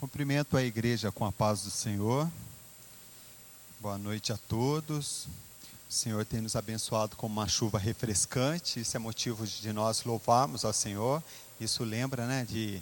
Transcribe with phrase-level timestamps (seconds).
[0.00, 2.26] Cumprimento a igreja com a paz do Senhor.
[3.80, 5.28] Boa noite a todos.
[5.90, 8.80] O Senhor tem nos abençoado com uma chuva refrescante.
[8.80, 11.22] Isso é motivo de nós louvarmos ao Senhor.
[11.60, 12.80] Isso lembra, né, de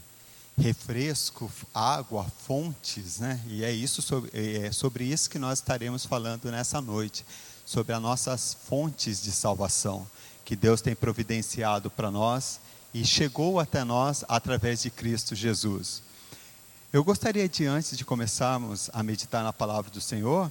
[0.56, 3.42] refresco, água, fontes, né?
[3.48, 7.26] E é isso sobre, é sobre isso que nós estaremos falando nessa noite,
[7.66, 10.08] sobre as nossas fontes de salvação
[10.44, 12.60] que Deus tem providenciado para nós
[12.94, 16.06] e chegou até nós através de Cristo Jesus.
[16.90, 20.50] Eu gostaria de, antes de começarmos a meditar na palavra do Senhor,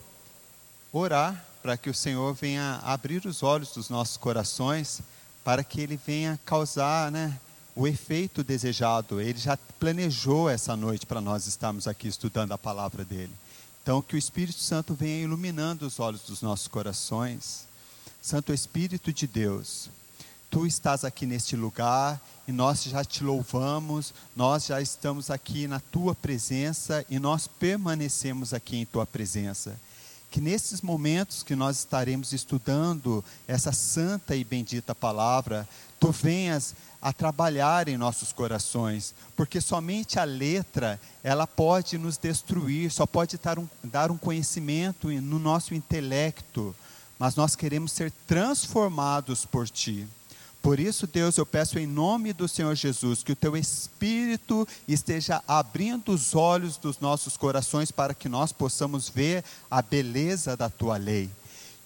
[0.94, 5.02] orar para que o Senhor venha abrir os olhos dos nossos corações,
[5.44, 7.40] para que Ele venha causar né,
[7.76, 9.20] o efeito desejado.
[9.20, 13.34] Ele já planejou essa noite para nós estarmos aqui estudando a palavra dEle.
[13.82, 17.66] Então, que o Espírito Santo venha iluminando os olhos dos nossos corações.
[18.22, 19.90] Santo Espírito de Deus,
[20.50, 25.80] Tu estás aqui neste lugar e nós já te louvamos, nós já estamos aqui na
[25.80, 29.78] tua presença e nós permanecemos aqui em tua presença.
[30.32, 35.68] Que nesses momentos que nós estaremos estudando essa santa e bendita palavra,
[36.00, 42.90] tu venhas a trabalhar em nossos corações, porque somente a letra, ela pode nos destruir,
[42.90, 46.74] só pode dar um, dar um conhecimento no nosso intelecto,
[47.20, 50.08] mas nós queremos ser transformados por ti.
[50.68, 55.42] Por isso, Deus, eu peço em nome do Senhor Jesus que o teu Espírito esteja
[55.48, 60.98] abrindo os olhos dos nossos corações para que nós possamos ver a beleza da tua
[60.98, 61.30] lei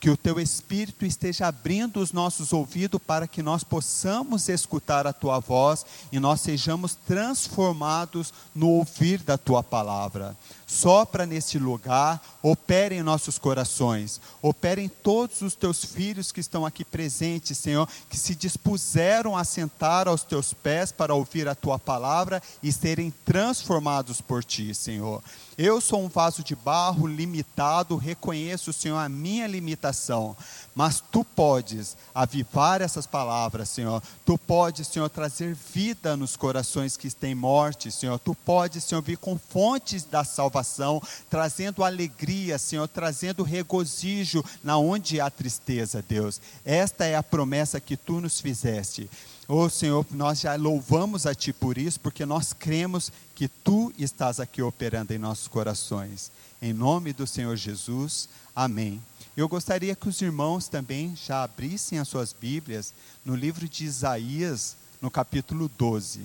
[0.01, 5.13] que o teu Espírito esteja abrindo os nossos ouvidos para que nós possamos escutar a
[5.13, 10.35] tua voz e nós sejamos transformados no ouvir da tua palavra.
[10.71, 16.65] Sopra neste lugar, opere em nossos corações, opere em todos os teus filhos que estão
[16.65, 21.77] aqui presentes, Senhor, que se dispuseram a sentar aos teus pés para ouvir a tua
[21.77, 25.21] palavra e serem transformados por ti, Senhor.
[25.57, 30.37] Eu sou um vaso de barro limitado, reconheço, Senhor, a minha limitação,
[30.73, 34.01] mas tu podes avivar essas palavras, Senhor.
[34.25, 38.17] Tu podes, Senhor, trazer vida nos corações que têm morte, Senhor.
[38.19, 45.19] Tu podes, Senhor, vir com fontes da salvação, trazendo alegria, Senhor, trazendo regozijo na onde
[45.19, 46.39] há tristeza, Deus.
[46.63, 49.09] Esta é a promessa que tu nos fizeste.
[49.53, 54.39] Oh Senhor, nós já louvamos a Ti por isso, porque nós cremos que Tu estás
[54.39, 56.31] aqui operando em nossos corações.
[56.61, 59.01] Em nome do Senhor Jesus, amém.
[59.35, 62.93] Eu gostaria que os irmãos também já abrissem as suas Bíblias
[63.23, 66.21] no livro de Isaías, no capítulo 12.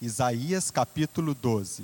[0.00, 1.82] Isaías, capítulo 12.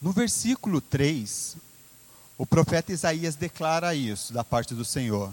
[0.00, 1.56] No versículo 3,
[2.36, 5.32] o profeta Isaías declara isso da parte do Senhor: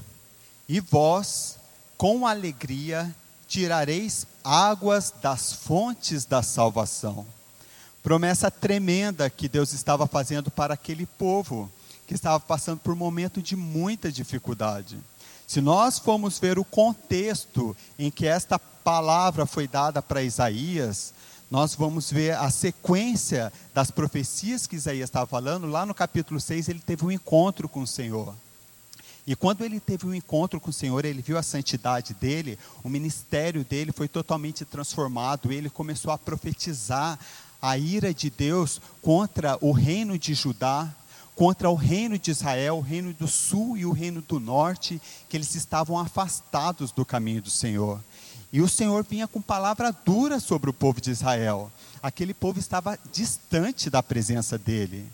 [0.68, 1.58] E vós,
[1.98, 3.14] com alegria,
[3.48, 7.26] tirareis águas das fontes da salvação.
[8.02, 11.72] Promessa tremenda que Deus estava fazendo para aquele povo
[12.08, 14.98] que estava passando por um momento de muita dificuldade.
[15.48, 21.14] Se nós formos ver o contexto em que esta palavra foi dada para Isaías,
[21.50, 25.68] nós vamos ver a sequência das profecias que Isaías estava falando.
[25.68, 28.36] Lá no capítulo 6, ele teve um encontro com o Senhor.
[29.28, 32.90] E quando ele teve um encontro com o Senhor, ele viu a santidade dele, o
[32.90, 35.52] ministério dele foi totalmente transformado.
[35.52, 37.18] Ele começou a profetizar
[37.60, 40.94] a ira de Deus contra o reino de Judá,
[41.36, 45.36] contra o reino de Israel, o reino do sul e o reino do norte, que
[45.36, 48.00] eles estavam afastados do caminho do Senhor.
[48.54, 51.72] E o Senhor vinha com palavra dura sobre o povo de Israel.
[52.02, 55.12] Aquele povo estava distante da presença dele.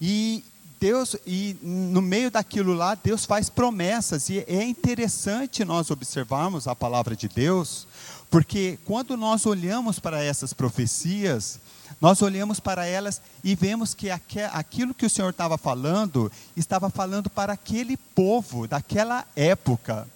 [0.00, 0.44] E
[0.80, 4.28] Deus, e no meio daquilo lá, Deus faz promessas.
[4.28, 7.86] E é interessante nós observarmos a palavra de Deus,
[8.30, 11.58] porque quando nós olhamos para essas profecias,
[12.00, 17.28] nós olhamos para elas e vemos que aquilo que o Senhor estava falando, estava falando
[17.28, 20.06] para aquele povo daquela época.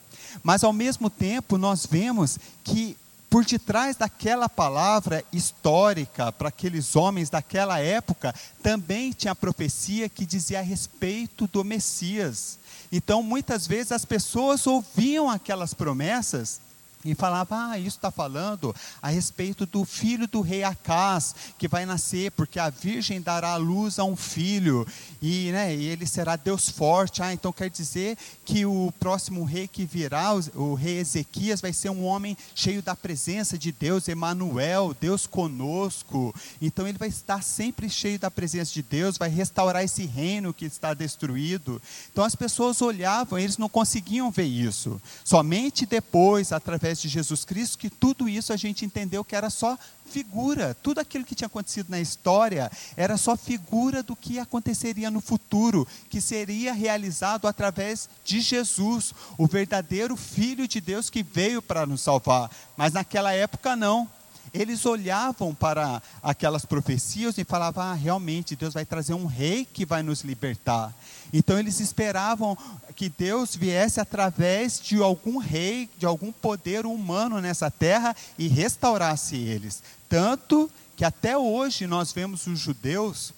[0.42, 2.96] Mas ao mesmo tempo nós vemos que
[3.32, 10.26] por detrás daquela palavra histórica para aqueles homens daquela época, também tinha a profecia que
[10.26, 12.58] dizia a respeito do Messias.
[12.92, 16.60] Então, muitas vezes as pessoas ouviam aquelas promessas
[17.04, 21.84] e falava: Ah, isso está falando a respeito do filho do rei Acás, que vai
[21.84, 24.86] nascer, porque a virgem dará à luz a um filho,
[25.20, 27.22] e, né, e ele será Deus forte.
[27.22, 31.72] Ah, então quer dizer que o próximo rei que virá, o, o rei Ezequias, vai
[31.72, 36.34] ser um homem cheio da presença de Deus, Emanuel, Deus conosco.
[36.60, 40.64] Então ele vai estar sempre cheio da presença de Deus, vai restaurar esse reino que
[40.64, 41.80] está destruído.
[42.12, 45.00] Então as pessoas olhavam, eles não conseguiam ver isso.
[45.24, 49.48] Somente depois, através através de Jesus Cristo, que tudo isso a gente entendeu que era
[49.48, 50.76] só figura.
[50.82, 55.88] Tudo aquilo que tinha acontecido na história era só figura do que aconteceria no futuro,
[56.10, 62.02] que seria realizado através de Jesus, o verdadeiro Filho de Deus que veio para nos
[62.02, 62.50] salvar.
[62.76, 64.08] Mas naquela época não
[64.52, 69.86] eles olhavam para aquelas profecias e falavam: ah, realmente, Deus vai trazer um rei que
[69.86, 70.92] vai nos libertar.
[71.32, 72.56] Então eles esperavam
[72.94, 79.36] que Deus viesse através de algum rei, de algum poder humano nessa terra e restaurasse
[79.36, 79.82] eles.
[80.08, 83.32] Tanto que até hoje nós vemos os judeus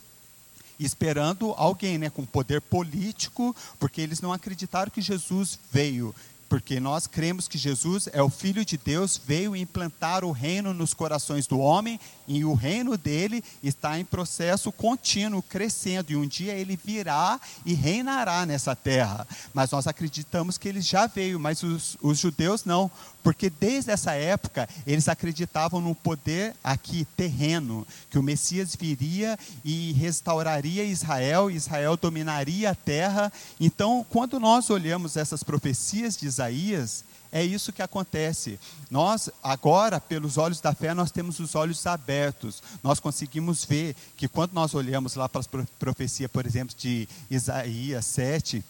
[0.79, 6.13] esperando alguém né, com poder político, porque eles não acreditaram que Jesus veio
[6.49, 10.95] porque nós cremos que Jesus é o Filho de Deus, veio implantar o reino nos
[10.95, 16.55] corações do homem e o reino dele está em processo contínuo, crescendo, e um dia
[16.55, 19.27] ele virá e reinará nessa terra.
[19.53, 22.91] Mas nós acreditamos que ele já veio, mas os, os judeus não,
[23.25, 29.93] porque desde essa época eles acreditavam no poder aqui terreno, que o Messias viria e
[29.93, 33.33] restauraria Israel, Israel dominaria a terra.
[33.59, 38.61] Então, quando nós olhamos essas profecias de Isaías, é isso que acontece.
[38.91, 42.63] Nós, agora, pelos olhos da fé, nós temos os olhos abertos.
[42.83, 45.49] Nós conseguimos ver que quando nós olhamos lá para as
[45.79, 48.63] profecias, por exemplo, de Isaías 7,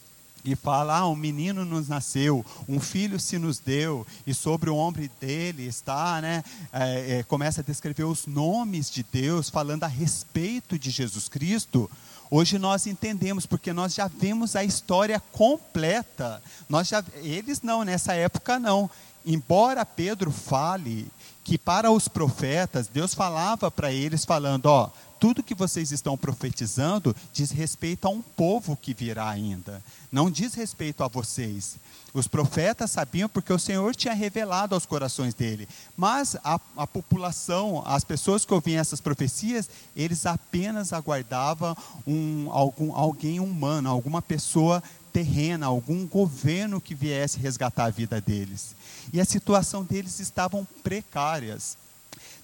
[0.44, 4.76] e fala: ah, um menino nos nasceu, um filho se nos deu, e sobre o
[4.76, 6.44] ombro dele está, né?
[6.72, 11.90] É, é, começa a descrever os nomes de Deus, falando a respeito de Jesus Cristo.
[12.30, 16.42] Hoje nós entendemos, porque nós já vemos a história completa.
[16.68, 18.90] Nós já, eles não, nessa época não.
[19.24, 21.06] Embora Pedro fale
[21.44, 27.14] que para os profetas, Deus falava para eles, falando: ó, tudo que vocês estão profetizando
[27.32, 31.76] diz respeito a um povo que virá ainda, não diz respeito a vocês.
[32.14, 37.82] Os profetas sabiam porque o Senhor tinha revelado aos corações dele, mas a, a população,
[37.84, 41.76] as pessoas que ouviam essas profecias, eles apenas aguardavam
[42.06, 44.82] um, algum, alguém humano, alguma pessoa
[45.14, 48.74] terrena, algum governo que viesse resgatar a vida deles.
[49.12, 51.78] E a situação deles estavam precárias.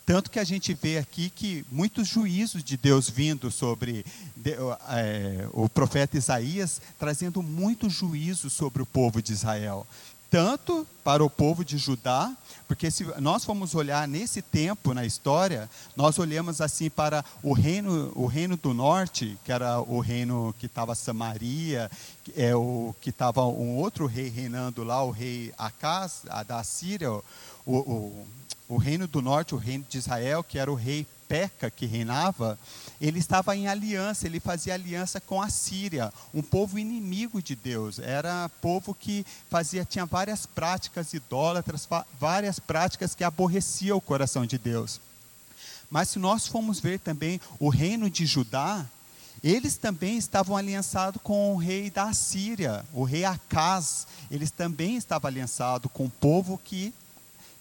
[0.07, 4.07] Tanto que a gente vê aqui que muitos juízos de Deus vindo sobre
[4.89, 9.85] é, o profeta Isaías, trazendo muito juízo sobre o povo de Israel.
[10.31, 12.33] Tanto para o povo de Judá,
[12.69, 18.13] porque se nós formos olhar nesse tempo na história, nós olhamos assim para o reino,
[18.15, 21.91] o reino do norte, que era o reino que estava Samaria,
[22.37, 27.23] é o que estava um outro rei reinando lá, o rei Acaz, da Síria, o,
[27.67, 28.27] o
[28.71, 32.59] o reino do norte, o reino de Israel, que era o rei Peca que reinava,
[33.01, 38.01] ele estava em aliança, ele fazia aliança com a Síria, um povo inimigo de Deus.
[38.01, 41.89] Era povo que fazia tinha várias práticas idólatras,
[42.19, 45.01] várias práticas que aborreciam o coração de Deus.
[45.89, 48.85] Mas se nós formos ver também o reino de Judá,
[49.41, 54.05] eles também estavam aliançados com o rei da Síria, o rei Acaz.
[54.29, 56.93] Eles também estavam aliançados com o povo que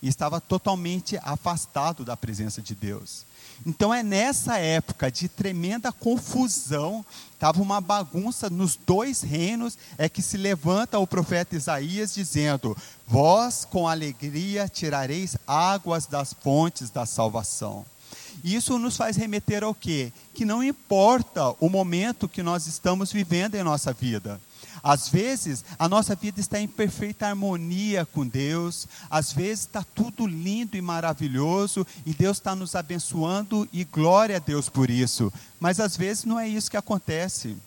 [0.01, 3.28] estava totalmente afastado da presença de Deus.
[3.65, 10.21] Então é nessa época de tremenda confusão, estava uma bagunça nos dois reinos, é que
[10.21, 12.75] se levanta o profeta Isaías dizendo:
[13.07, 17.85] Vós com alegria tirareis águas das fontes da salvação.
[18.43, 20.13] Isso nos faz remeter ao quê?
[20.33, 24.39] Que não importa o momento que nós estamos vivendo em nossa vida.
[24.83, 30.25] Às vezes, a nossa vida está em perfeita harmonia com Deus, às vezes está tudo
[30.25, 35.31] lindo e maravilhoso, e Deus está nos abençoando, e glória a Deus por isso.
[35.59, 37.57] Mas às vezes não é isso que acontece.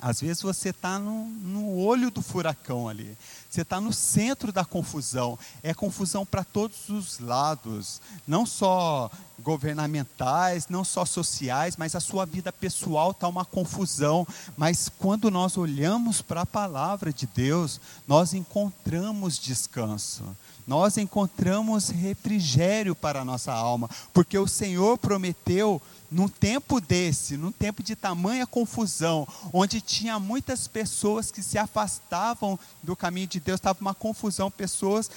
[0.00, 3.16] Às vezes você está no, no, olho do furacão ali.
[3.48, 5.38] Você está no centro da confusão.
[5.62, 8.00] É confusão para todos os lados.
[8.26, 14.26] Não só governamentais, não só sociais, mas a sua vida pessoal está uma confusão.
[14.56, 20.24] Mas quando nós olhamos para a palavra de Deus, nós encontramos descanso.
[20.66, 23.88] Nós encontramos refrigério para a nossa alma.
[24.12, 30.66] Porque o Senhor prometeu num tempo desse, num tempo de tamanha confusão, onde tinha muitas
[30.66, 35.10] pessoas que se afastavam do caminho de Deus, estava uma confusão, pessoas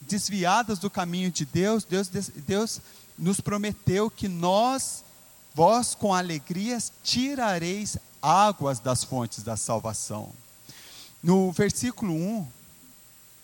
[0.00, 2.08] desviadas do caminho de Deus, Deus,
[2.46, 2.80] Deus
[3.16, 5.04] nos prometeu que nós,
[5.54, 10.30] vós com alegrias, tirareis águas das fontes da salvação.
[11.22, 12.46] No versículo 1,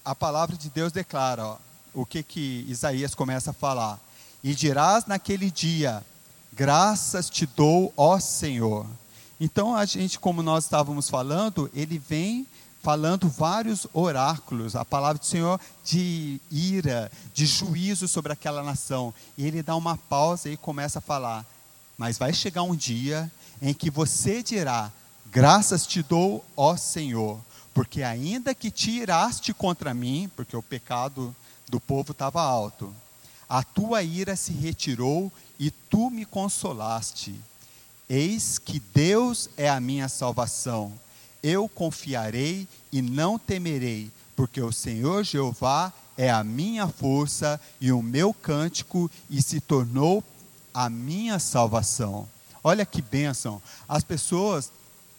[0.04, 1.58] a palavra de Deus declara ó,
[1.94, 4.00] o que, que Isaías começa a falar.
[4.42, 6.04] E dirás naquele dia:
[6.54, 8.86] Graças te dou, ó Senhor.
[9.40, 12.46] Então, a gente, como nós estávamos falando, ele vem
[12.82, 19.14] falando vários oráculos, a palavra do Senhor de ira, de juízo sobre aquela nação.
[19.38, 21.46] E ele dá uma pausa e começa a falar:
[21.96, 23.30] Mas vai chegar um dia
[23.62, 24.92] em que você dirá:
[25.30, 27.40] Graças te dou, ó Senhor,
[27.72, 31.34] porque ainda que te iraste contra mim, porque o pecado
[31.68, 32.94] do povo estava alto,
[33.52, 37.38] a tua ira se retirou e tu me consolaste.
[38.08, 40.90] Eis que Deus é a minha salvação.
[41.42, 48.00] Eu confiarei e não temerei, porque o Senhor Jeová é a minha força e o
[48.00, 50.24] meu cântico e se tornou
[50.72, 52.26] a minha salvação.
[52.64, 53.60] Olha que bênção.
[53.86, 54.72] As pessoas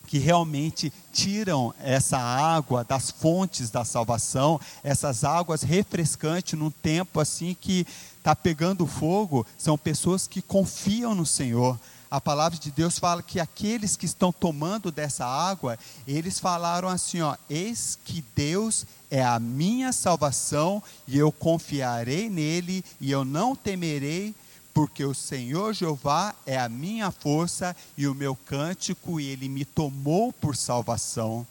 [0.08, 7.56] que realmente tiram essa água das fontes da salvação, essas águas refrescantes num tempo assim
[7.60, 7.88] que
[8.24, 11.78] está pegando fogo, são pessoas que confiam no Senhor.
[12.10, 15.78] A palavra de Deus fala que aqueles que estão tomando dessa água,
[16.08, 22.86] eles falaram assim: ó, eis que Deus é a minha salvação e eu confiarei nele
[23.02, 24.34] e eu não temerei
[24.74, 29.66] porque o Senhor Jeová é a minha força e o meu cântico, e ele me
[29.66, 31.46] tomou por salvação.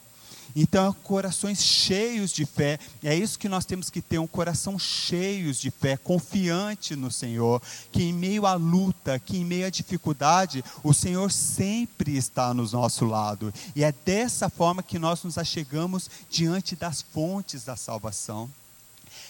[0.55, 5.59] Então, corações cheios de fé, é isso que nós temos que ter, um coração cheios
[5.59, 7.59] de fé, confiante no Senhor,
[7.91, 12.69] que em meio à luta, que em meio à dificuldade, o Senhor sempre está no
[12.69, 13.51] nosso lado.
[13.75, 18.49] E é dessa forma que nós nos achegamos diante das fontes da salvação.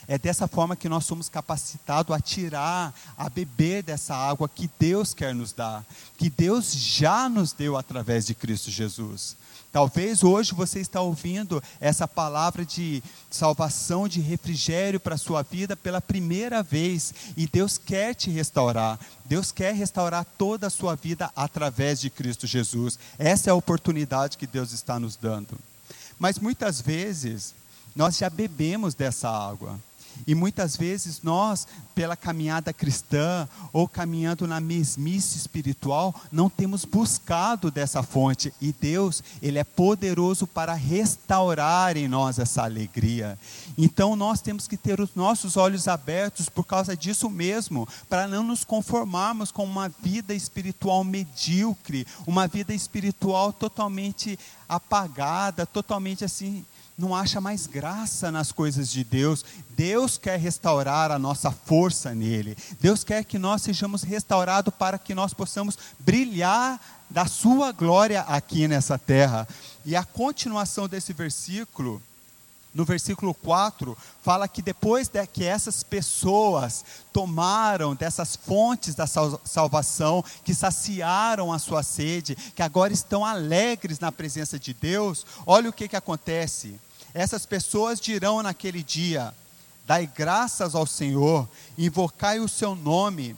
[0.08, 5.13] É dessa forma que nós somos capacitados a tirar, a beber dessa água que Deus
[5.13, 5.86] quer nos dar,
[6.18, 9.38] que Deus já nos deu através de Cristo Jesus.
[9.74, 13.01] Talvez hoje você está ouvindo essa palavra de
[13.32, 19.00] salvação, de refrigério para a sua vida pela primeira vez, e Deus quer te restaurar.
[19.25, 23.00] Deus quer restaurar toda a sua vida através de Cristo Jesus.
[23.18, 25.58] Essa é a oportunidade que Deus está nos dando.
[26.20, 27.56] Mas muitas vezes
[27.96, 29.80] nós já bebemos dessa água.
[30.25, 37.70] E muitas vezes nós, pela caminhada cristã ou caminhando na mesmice espiritual, não temos buscado
[37.70, 38.53] dessa fonte.
[38.62, 43.38] E Deus, Ele é poderoso para restaurar em nós essa alegria.
[43.77, 48.43] Então nós temos que ter os nossos olhos abertos por causa disso mesmo, para não
[48.43, 56.65] nos conformarmos com uma vida espiritual medíocre, uma vida espiritual totalmente apagada, totalmente assim
[56.97, 59.43] não acha mais graça nas coisas de Deus.
[59.71, 62.55] Deus quer restaurar a nossa força nele.
[62.79, 68.67] Deus quer que nós sejamos restaurados para que nós possamos brilhar da sua glória aqui
[68.67, 69.47] nessa terra.
[69.85, 72.01] E a continuação desse versículo
[72.74, 80.24] no versículo 4, fala que depois de que essas pessoas tomaram dessas fontes da salvação,
[80.44, 85.74] que saciaram a sua sede, que agora estão alegres na presença de Deus, olha o
[85.74, 86.80] que, que acontece.
[87.13, 89.34] Essas pessoas dirão naquele dia:
[89.86, 93.38] Dai graças ao Senhor, invocai o seu nome,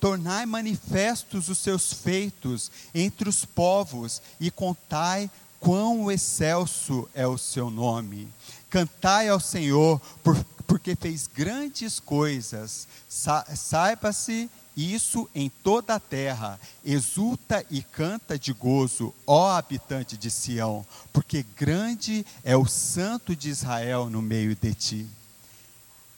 [0.00, 7.70] tornai manifestos os seus feitos entre os povos e contai quão excelso é o seu
[7.70, 8.28] nome.
[8.70, 10.36] Cantai ao Senhor, por,
[10.66, 12.86] porque fez grandes coisas.
[13.08, 16.60] Sa, Saiba-se isso em toda a terra.
[16.84, 23.48] Exulta e canta de gozo, ó habitante de Sião, porque grande é o Santo de
[23.48, 25.06] Israel no meio de ti.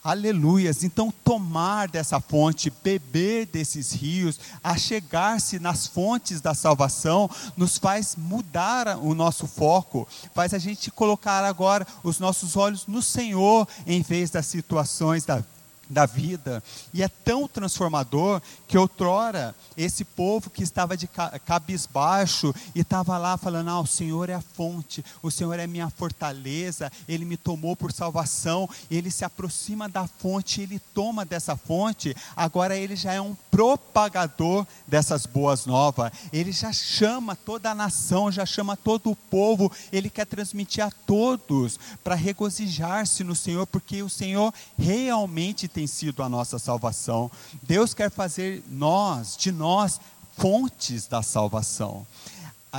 [0.09, 0.85] Aleluias.
[0.85, 8.97] Então, tomar dessa fonte, beber desses rios, achegar-se nas fontes da salvação, nos faz mudar
[9.03, 14.31] o nosso foco, faz a gente colocar agora os nossos olhos no Senhor, em vez
[14.31, 15.45] das situações da
[15.89, 16.63] da vida.
[16.93, 21.09] E é tão transformador que outrora esse povo que estava de
[21.45, 25.91] cabisbaixo e estava lá falando: Ah, o Senhor é a fonte, o Senhor é minha
[25.91, 28.69] fortaleza, Ele me tomou por salvação.
[28.91, 32.15] Ele se aproxima da fonte, ele toma dessa fonte.
[32.37, 36.11] Agora ele já é um propagador dessas boas novas.
[36.33, 39.71] Ele já chama toda a nação, já chama todo o povo.
[39.93, 46.23] Ele quer transmitir a todos para regozijar-se no Senhor, porque o Senhor realmente tem sido
[46.23, 47.31] a nossa salvação.
[47.63, 50.01] Deus quer fazer nós, de nós,
[50.37, 52.07] fontes da salvação.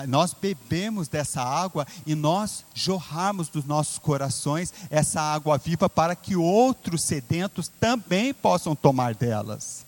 [0.07, 6.35] nós bebemos dessa água e nós jorramos dos nossos corações essa água viva para que
[6.35, 9.85] outros sedentos também possam tomar delas.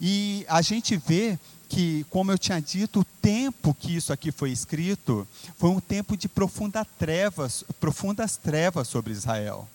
[0.00, 1.38] E a gente vê
[1.72, 6.18] que, como eu tinha dito, o tempo que isso aqui foi escrito foi um tempo
[6.18, 9.66] de profunda trevas, profundas trevas sobre Israel.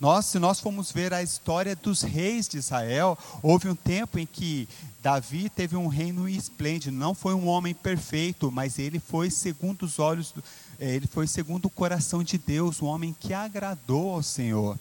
[0.00, 4.26] Nós, se nós formos ver a história dos reis de Israel, houve um tempo em
[4.26, 4.68] que
[5.02, 6.96] Davi teve um reino esplêndido.
[6.96, 10.34] Não foi um homem perfeito, mas ele foi segundo os olhos,
[10.78, 14.78] eh, ele foi segundo o coração de Deus, um homem que agradou ao Senhor.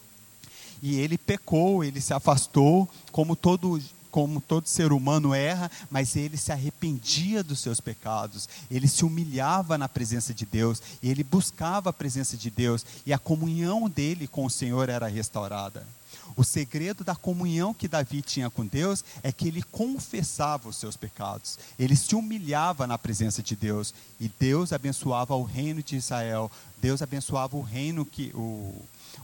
[0.82, 6.38] E ele pecou, ele se afastou, como todo como todo ser humano erra, mas ele
[6.38, 11.94] se arrependia dos seus pecados, ele se humilhava na presença de Deus, ele buscava a
[11.94, 15.86] presença de Deus, e a comunhão dele com o Senhor era restaurada.
[16.36, 20.96] O segredo da comunhão que Davi tinha com Deus é que ele confessava os seus
[20.96, 26.52] pecados, ele se humilhava na presença de Deus, e Deus abençoava o reino de Israel,
[26.82, 28.74] Deus abençoava o reino que o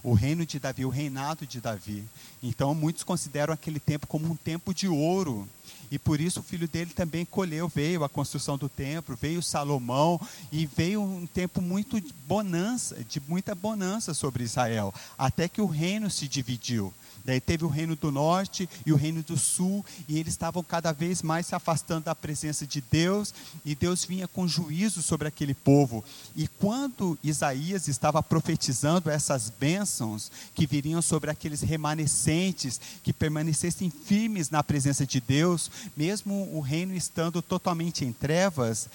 [0.04, 2.04] o reino de Davi, o reinado de Davi.
[2.42, 5.48] Então, muitos consideram aquele tempo como um tempo de ouro.
[5.92, 10.20] E por isso o filho dele também colheu, veio a construção do templo, veio Salomão
[10.52, 16.10] e veio um tempo muito bonança, de muita bonança sobre Israel, até que o reino
[16.10, 16.94] se dividiu.
[17.26, 20.92] Daí teve o reino do norte e o reino do sul, e eles estavam cada
[20.92, 23.34] vez mais se afastando da presença de Deus,
[23.66, 26.04] e Deus vinha com juízo sobre aquele povo.
[26.36, 34.52] E quando Isaías estava profetizando essas bênçãos que viriam sobre aqueles remanescentes, que permanecessem firmes
[34.52, 38.88] na presença de Deus, mesmo o reino estando totalmente em trevas,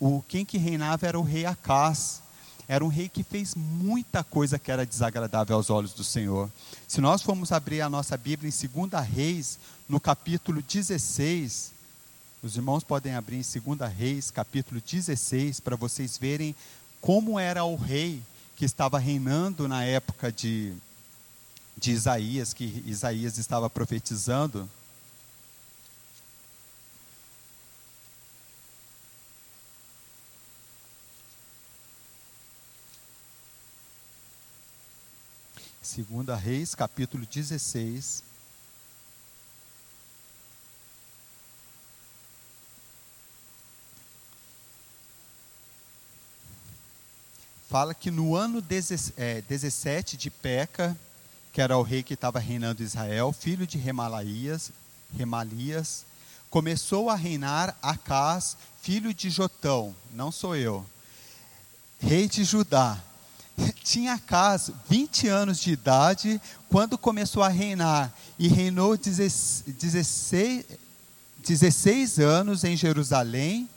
[0.00, 2.22] o quem que reinava era o rei Acás
[2.68, 6.50] era um rei que fez muita coisa que era desagradável aos olhos do Senhor.
[6.86, 9.58] Se nós formos abrir a nossa Bíblia em 2 Reis,
[9.88, 11.72] no capítulo 16,
[12.42, 16.54] os irmãos podem abrir em 2 Reis, capítulo 16, para vocês verem
[17.00, 18.22] como era o rei
[18.54, 20.74] que estava reinando na época de,
[21.74, 24.68] de Isaías, que Isaías estava profetizando.
[35.98, 38.22] Segunda Reis, capítulo 16.
[47.68, 50.96] Fala que no ano 17 de Peca,
[51.52, 54.70] que era o rei que estava reinando Israel, filho de Remalias,
[55.16, 56.06] Remalias,
[56.48, 60.86] começou a reinar Acás, filho de Jotão, não sou eu,
[61.98, 63.02] rei de Judá
[63.82, 70.64] tinha Acas 20 anos de idade quando começou a reinar e reinou 16,
[71.44, 73.68] 16 anos em Jerusalém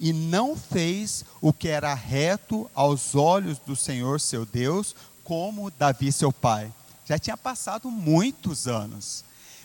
[0.00, 6.12] e não fez o que era reto aos olhos do Senhor seu Deus, como Davi
[6.12, 6.72] seu pai.
[7.04, 9.24] Já tinha passado muitos anos,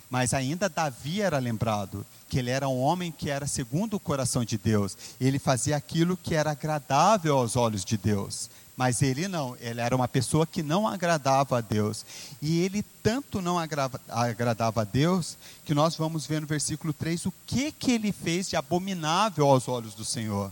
[0.10, 4.44] mas ainda Davi era lembrado que ele era um homem que era segundo o coração
[4.44, 4.98] de Deus.
[5.20, 8.50] Ele fazia aquilo que era agradável aos olhos de Deus.
[8.76, 12.04] Mas ele não, ele era uma pessoa que não agradava a Deus.
[12.42, 17.34] E ele tanto não agradava a Deus, que nós vamos ver no versículo 3 o
[17.46, 20.52] que, que ele fez de abominável aos olhos do Senhor.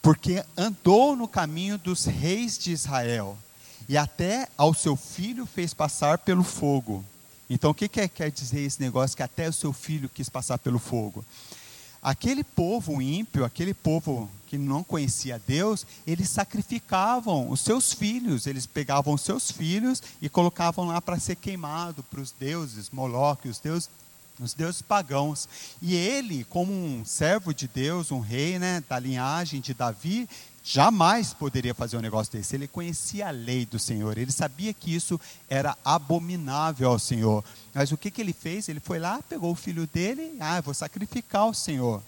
[0.00, 3.38] Porque andou no caminho dos reis de Israel,
[3.88, 7.04] e até ao seu filho fez passar pelo fogo.
[7.48, 10.58] Então, o que, que quer dizer esse negócio que até o seu filho quis passar
[10.58, 11.24] pelo fogo?
[12.04, 18.66] Aquele povo ímpio, aquele povo que não conhecia Deus, eles sacrificavam os seus filhos, eles
[18.66, 23.58] pegavam os seus filhos e colocavam lá para ser queimado para os deuses, Moloque, os
[23.58, 23.88] deuses,
[24.40, 25.48] os deuses pagãos.
[25.80, 30.28] E ele, como um servo de Deus, um rei né, da linhagem de Davi,
[30.62, 32.56] jamais poderia fazer um negócio desse.
[32.56, 37.44] Ele conhecia a lei do Senhor, ele sabia que isso era abominável ao Senhor.
[37.74, 38.68] Mas o que, que ele fez?
[38.68, 42.02] Ele foi lá, pegou o filho dele, ah, vou sacrificar ao Senhor.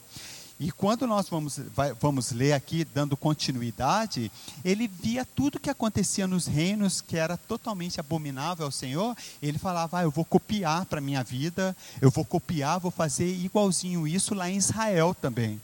[0.59, 4.33] E quando nós vamos, vai, vamos ler aqui, dando continuidade,
[4.64, 9.14] ele via tudo que acontecia nos reinos que era totalmente abominável ao Senhor.
[9.42, 13.27] Ele falava: ah, Eu vou copiar para a minha vida, eu vou copiar, vou fazer
[13.27, 15.61] igualzinho isso lá em Israel também.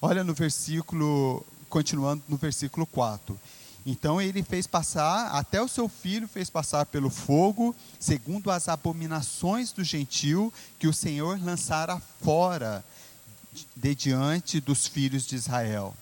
[0.00, 3.38] Olha no versículo continuando no versículo 4.
[3.84, 9.72] Então ele fez passar, até o seu filho fez passar pelo fogo, segundo as abominações
[9.72, 12.84] do gentil que o Senhor lançara fora
[13.76, 15.94] de diante dos filhos de Israel.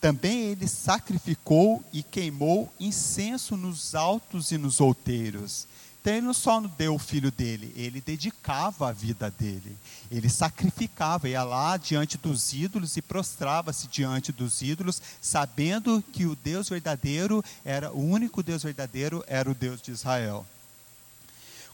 [0.00, 5.66] Também ele sacrificou e queimou incenso nos altos e nos outeiros.
[6.00, 9.76] Então ele não só deu o filho dele, ele dedicava a vida dele.
[10.10, 16.36] Ele sacrificava, ia lá diante dos ídolos e prostrava-se diante dos ídolos, sabendo que o
[16.36, 20.46] Deus verdadeiro era o único Deus verdadeiro era o Deus de Israel.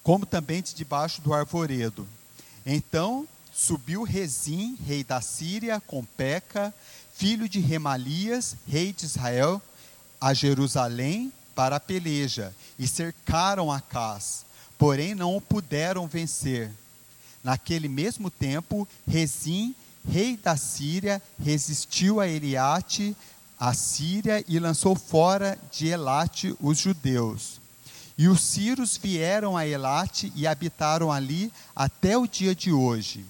[0.03, 2.09] Como também de debaixo do arvoredo.
[2.66, 6.74] Então subiu Rezim, rei da Síria, com Peca,
[7.14, 9.62] filho de Remalias, rei de Israel,
[10.20, 14.44] a Jerusalém para a peleja, e cercaram Acás,
[14.76, 16.70] porém não o puderam vencer.
[17.44, 19.74] Naquele mesmo tempo, Rezim,
[20.06, 23.16] rei da Síria, resistiu a Eliate,
[23.60, 27.60] a Síria, e lançou fora de Elate os judeus.
[28.18, 33.24] E os sírios vieram a Elate e habitaram ali até o dia de hoje.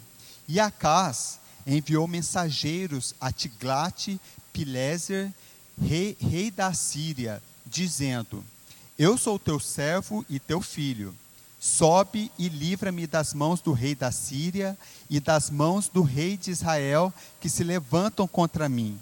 [0.46, 4.20] E Acás enviou mensageiros a Tiglate
[4.52, 5.32] Pileser,
[5.80, 8.44] rei, rei da Síria, dizendo:
[8.98, 11.14] Eu sou teu servo e teu filho.
[11.58, 14.76] Sobe e livra-me das mãos do rei da Síria
[15.08, 19.00] e das mãos do rei de Israel que se levantam contra mim.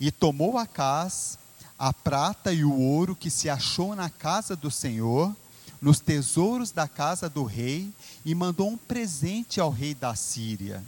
[0.00, 1.38] E tomou Acás
[1.78, 5.36] a prata e o ouro que se achou na casa do Senhor,
[5.80, 7.90] nos tesouros da casa do rei,
[8.24, 10.82] e mandou um presente ao rei da Síria.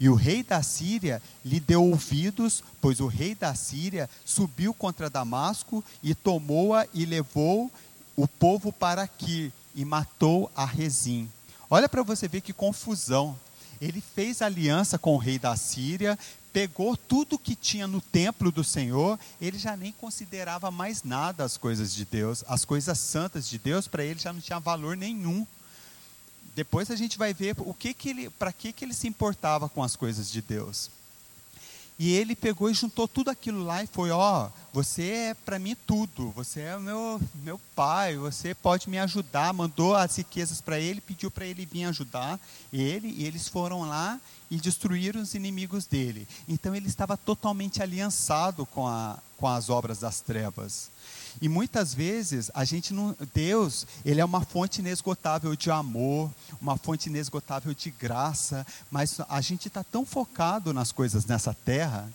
[0.00, 5.10] E o rei da Síria lhe deu ouvidos, pois o rei da Síria subiu contra
[5.10, 7.70] Damasco e tomou-a e levou
[8.16, 11.28] o povo para aqui e matou a Rezim.
[11.68, 13.38] Olha para você ver que confusão.
[13.80, 16.18] Ele fez aliança com o rei da Síria,
[16.52, 21.56] pegou tudo que tinha no templo do Senhor, ele já nem considerava mais nada as
[21.56, 25.46] coisas de Deus, as coisas santas de Deus, para ele já não tinha valor nenhum.
[26.54, 29.68] Depois a gente vai ver o que, que ele, para que, que ele se importava
[29.68, 30.90] com as coisas de Deus.
[31.98, 35.58] E ele pegou e juntou tudo aquilo lá e foi: Ó, oh, você é para
[35.58, 39.52] mim tudo, você é meu, meu pai, você pode me ajudar.
[39.52, 42.38] Mandou as riquezas para ele, pediu para ele vir ajudar
[42.72, 46.28] ele, e eles foram lá e destruíram os inimigos dele.
[46.48, 50.90] Então ele estava totalmente aliançado com, a, com as obras das trevas.
[51.40, 56.76] E muitas vezes a gente não, Deus, ele é uma fonte inesgotável de amor, uma
[56.76, 62.08] fonte inesgotável de graça, mas a gente está tão focado nas coisas nessa terra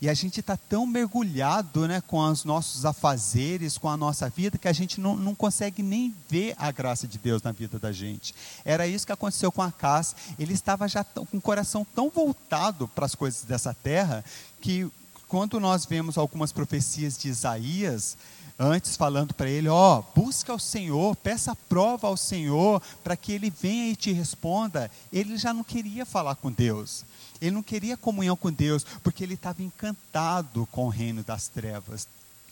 [0.00, 4.58] e a gente está tão mergulhado né, com os nossos afazeres, com a nossa vida,
[4.58, 7.92] que a gente não, não consegue nem ver a graça de Deus na vida da
[7.92, 8.34] gente.
[8.64, 10.16] Era isso que aconteceu com a Acás.
[10.38, 14.24] Ele estava já com o coração tão voltado para as coisas dessa terra,
[14.60, 14.90] que
[15.28, 18.16] quando nós vemos algumas profecias de Isaías,
[18.62, 23.32] antes falando para ele: ó, oh, busca o Senhor, peça prova ao Senhor para que
[23.32, 24.90] ele venha e te responda.
[25.12, 27.04] Ele já não queria falar com Deus,
[27.40, 32.06] ele não queria comunhão com Deus, porque ele estava encantado com o reino das trevas.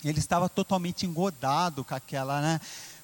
[0.04, 2.60] Ele estava totalmente engodado com aquela, né,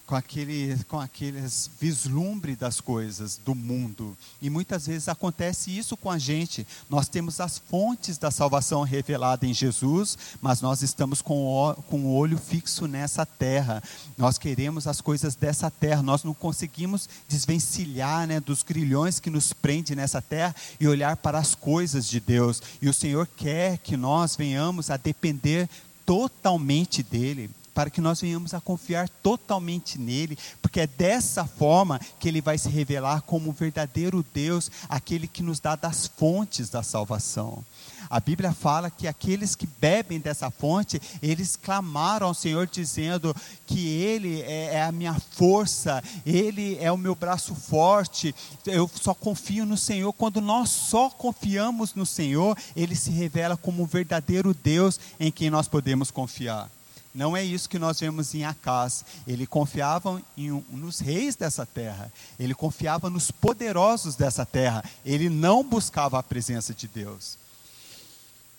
[0.06, 4.16] com, aquele, com aqueles vislumbre das coisas do mundo.
[4.40, 6.64] E muitas vezes acontece isso com a gente.
[6.88, 12.00] Nós temos as fontes da salvação revelada em Jesus, mas nós estamos com o, com
[12.02, 13.82] o olho fixo nessa terra.
[14.16, 16.02] Nós queremos as coisas dessa terra.
[16.02, 21.38] Nós não conseguimos desvencilhar né, dos grilhões que nos prende nessa terra e olhar para
[21.38, 22.62] as coisas de Deus.
[22.80, 25.68] E o Senhor quer que nós venhamos a depender
[26.04, 32.26] totalmente dele para que nós venhamos a confiar totalmente nele, porque é dessa forma que
[32.26, 36.82] ele vai se revelar como o verdadeiro Deus, aquele que nos dá das fontes da
[36.82, 37.62] salvação.
[38.08, 43.36] A Bíblia fala que aqueles que bebem dessa fonte, eles clamaram ao Senhor dizendo
[43.66, 48.34] que Ele é, é, a minha força, Ele é o meu braço forte,
[48.64, 50.14] eu só confio no Senhor.
[50.14, 55.50] Quando nós só confiamos no Senhor, Ele se revela como o verdadeiro Deus em quem
[55.50, 56.70] nós podemos confiar.
[57.16, 59.02] Não é isso que nós vemos em Acás.
[59.26, 62.12] Ele confiava em, nos reis dessa terra.
[62.38, 64.84] Ele confiava nos poderosos dessa terra.
[65.02, 67.38] Ele não buscava a presença de Deus.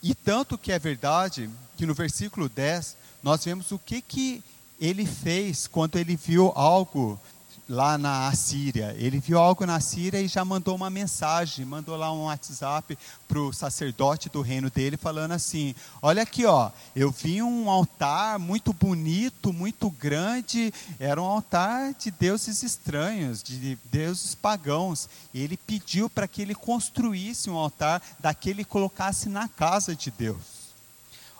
[0.02, 4.43] E tanto que é verdade que no versículo 10 nós vemos o que, que
[4.82, 7.20] ele fez quando ele viu algo
[7.67, 8.95] lá na Assíria.
[8.97, 13.39] Ele viu algo na Síria e já mandou uma mensagem, mandou lá um WhatsApp para
[13.39, 18.71] o sacerdote do reino dele, falando assim: Olha aqui, ó, eu vi um altar muito
[18.71, 25.10] bonito, muito grande, era um altar de deuses estranhos, de deuses pagãos.
[25.34, 30.58] E ele pediu para que ele construísse um altar daquele colocasse na casa de Deus.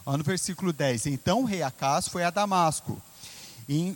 [0.06, 3.02] No versículo 10: Então o rei Acas foi a Damasco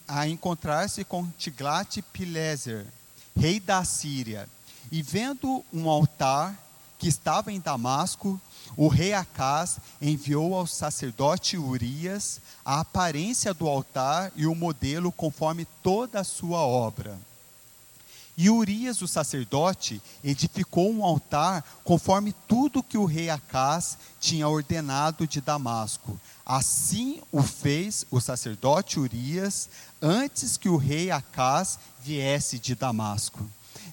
[0.08, 2.86] a encontrar-se com Tiglat-Pileser,
[3.36, 4.48] rei da Síria,
[4.92, 6.58] e vendo um altar
[7.00, 8.40] que estava em Damasco,
[8.78, 15.66] o rei Acás enviou ao sacerdote Urias a aparência do altar e o modelo conforme
[15.82, 17.18] toda a sua obra.
[18.38, 25.28] E Urias, o sacerdote, edificou um altar conforme tudo que o rei Acás tinha ordenado
[25.28, 26.20] de Damasco.
[26.46, 29.70] Assim o fez o sacerdote Urias
[30.02, 33.48] antes que o rei Acás viesse de Damasco.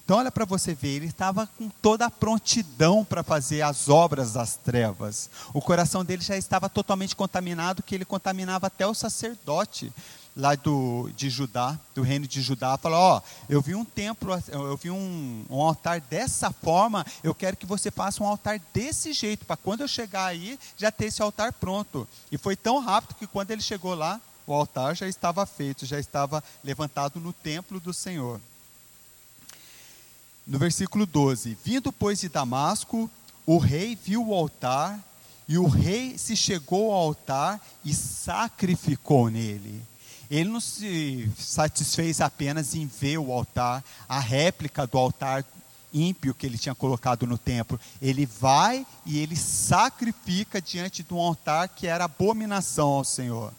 [0.09, 4.33] Então, olha para você ver, ele estava com toda a prontidão para fazer as obras
[4.33, 5.29] das trevas.
[5.53, 9.93] O coração dele já estava totalmente contaminado, que ele contaminava até o sacerdote
[10.39, 14.31] lá do, de Judá, do reino de Judá, falou: Ó, oh, eu vi um templo,
[14.47, 19.11] eu vi um, um altar dessa forma, eu quero que você faça um altar desse
[19.11, 22.07] jeito, para quando eu chegar aí, já ter esse altar pronto.
[22.31, 25.99] E foi tão rápido que quando ele chegou lá, o altar já estava feito, já
[25.99, 28.39] estava levantado no templo do Senhor.
[30.47, 33.11] No versículo 12: Vindo, pois, de Damasco,
[33.45, 34.99] o rei viu o altar,
[35.47, 39.88] e o rei se chegou ao altar e sacrificou nele.
[40.29, 45.43] Ele não se satisfez apenas em ver o altar, a réplica do altar
[45.91, 47.79] ímpio que ele tinha colocado no templo.
[48.01, 53.51] Ele vai e ele sacrifica diante de um altar que era abominação ao Senhor.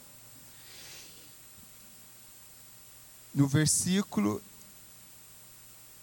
[3.35, 4.43] No versículo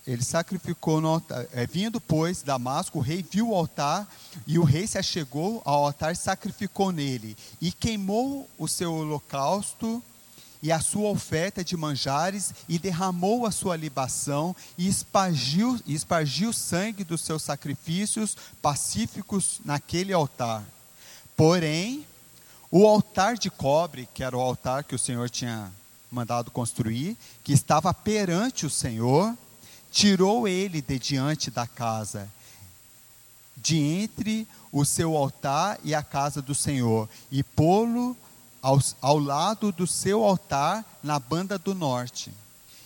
[0.08, 1.46] ele sacrificou no altar.
[1.52, 4.08] É, vindo, pois, Damasco, o rei viu o altar,
[4.48, 10.02] e o rei se achegou ao altar e sacrificou nele, e queimou o seu holocausto
[10.62, 16.52] e a sua oferta de manjares, e derramou a sua libação, e espargiu, e espargiu
[16.52, 20.64] sangue dos seus sacrifícios pacíficos naquele altar.
[21.36, 22.06] Porém,
[22.72, 25.72] o altar de cobre, que era o altar que o Senhor tinha
[26.12, 29.36] mandado construir, que estava perante o Senhor,
[29.92, 32.30] tirou ele de diante da casa,
[33.56, 38.16] de entre o seu altar e a casa do Senhor, e pô-lo
[38.62, 42.32] ao, ao lado do seu altar na banda do norte.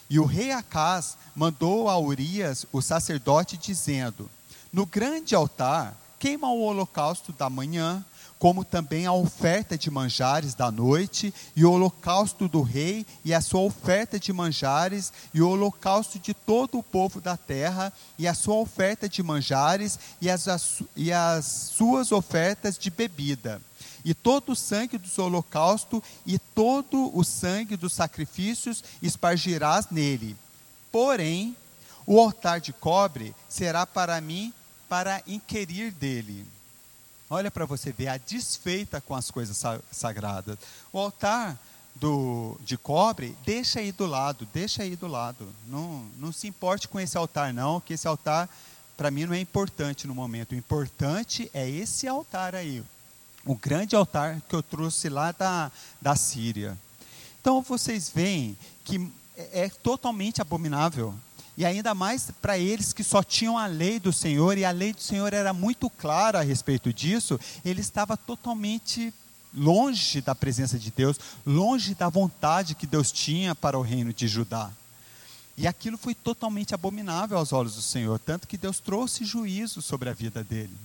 [0.10, 4.30] E o rei Acás mandou a Urias, o sacerdote, dizendo:
[4.72, 8.04] No grande altar, queima o holocausto da manhã,
[8.38, 13.40] como também a oferta de manjares da noite, e o holocausto do rei, e a
[13.40, 18.34] sua oferta de manjares, e o holocausto de todo o povo da terra, e a
[18.34, 23.62] sua oferta de manjares, e as, e as suas ofertas de bebida
[24.04, 30.36] e todo o sangue dos holocaustos e todo o sangue dos sacrifícios espargirás nele.
[30.92, 31.56] Porém,
[32.06, 34.54] o altar de cobre será para mim
[34.90, 36.46] para inquirir dele.
[37.30, 40.58] Olha para você ver a desfeita com as coisas sagradas.
[40.92, 41.58] O altar
[41.96, 45.48] do, de cobre, deixa aí do lado, deixa aí do lado.
[45.68, 48.50] Não, não se importe com esse altar, não, que esse altar,
[48.98, 50.52] para mim, não é importante no momento.
[50.52, 52.84] O importante é esse altar aí,
[53.46, 56.78] o grande altar que eu trouxe lá da, da Síria.
[57.40, 61.14] Então vocês veem que é, é totalmente abominável.
[61.58, 64.94] E ainda mais para eles que só tinham a lei do Senhor, e a lei
[64.94, 69.14] do Senhor era muito clara a respeito disso, ele estava totalmente
[69.54, 74.28] longe da presença de Deus, longe da vontade que Deus tinha para o reino de
[74.28, 74.72] Judá.
[75.58, 80.10] E aquilo foi totalmente abominável aos olhos do Senhor, tanto que Deus trouxe juízo sobre
[80.10, 80.76] a vida dele.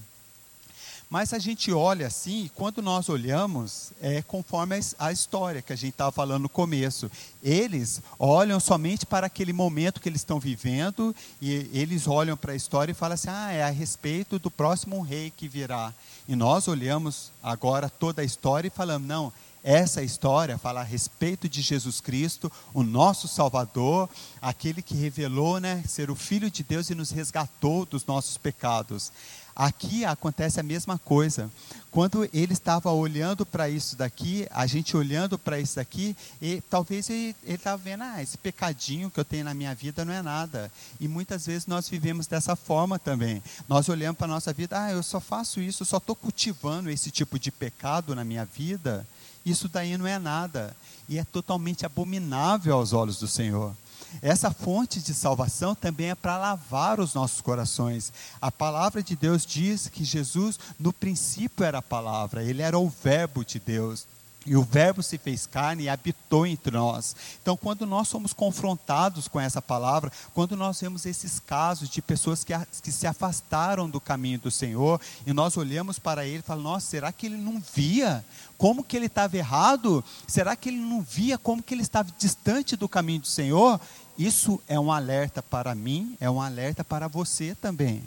[1.08, 5.76] Mas a gente olha assim, e quando nós olhamos, é conforme a história que a
[5.76, 7.08] gente estava falando no começo.
[7.40, 12.56] Eles olham somente para aquele momento que eles estão vivendo, e eles olham para a
[12.56, 15.94] história e falam assim: ah, é a respeito do próximo rei que virá.
[16.26, 21.48] E nós olhamos agora toda a história e falamos: não, essa história fala a respeito
[21.48, 24.08] de Jesus Cristo, o nosso Salvador,
[24.40, 29.10] aquele que revelou né, ser o Filho de Deus e nos resgatou dos nossos pecados.
[29.56, 31.50] Aqui acontece a mesma coisa.
[31.90, 37.08] Quando ele estava olhando para isso daqui, a gente olhando para isso daqui, e talvez
[37.08, 40.70] ele estava vendo, ah, esse pecadinho que eu tenho na minha vida não é nada.
[41.00, 43.42] E muitas vezes nós vivemos dessa forma também.
[43.66, 46.90] Nós olhamos para a nossa vida, ah, eu só faço isso, eu só estou cultivando
[46.90, 49.08] esse tipo de pecado na minha vida.
[49.42, 50.76] Isso daí não é nada.
[51.08, 53.74] E é totalmente abominável aos olhos do Senhor.
[54.22, 58.12] Essa fonte de salvação também é para lavar os nossos corações.
[58.40, 62.88] A palavra de Deus diz que Jesus, no princípio, era a palavra, ele era o
[62.88, 64.06] Verbo de Deus.
[64.46, 67.16] E o Verbo se fez carne e habitou entre nós.
[67.42, 72.44] Então, quando nós somos confrontados com essa palavra, quando nós vemos esses casos de pessoas
[72.44, 76.70] que, que se afastaram do caminho do Senhor, e nós olhamos para ele e falamos:
[76.70, 78.24] Nossa, será que ele não via
[78.56, 80.04] como que ele estava errado?
[80.28, 83.80] Será que ele não via como que ele estava distante do caminho do Senhor?
[84.16, 88.02] Isso é um alerta para mim, é um alerta para você também.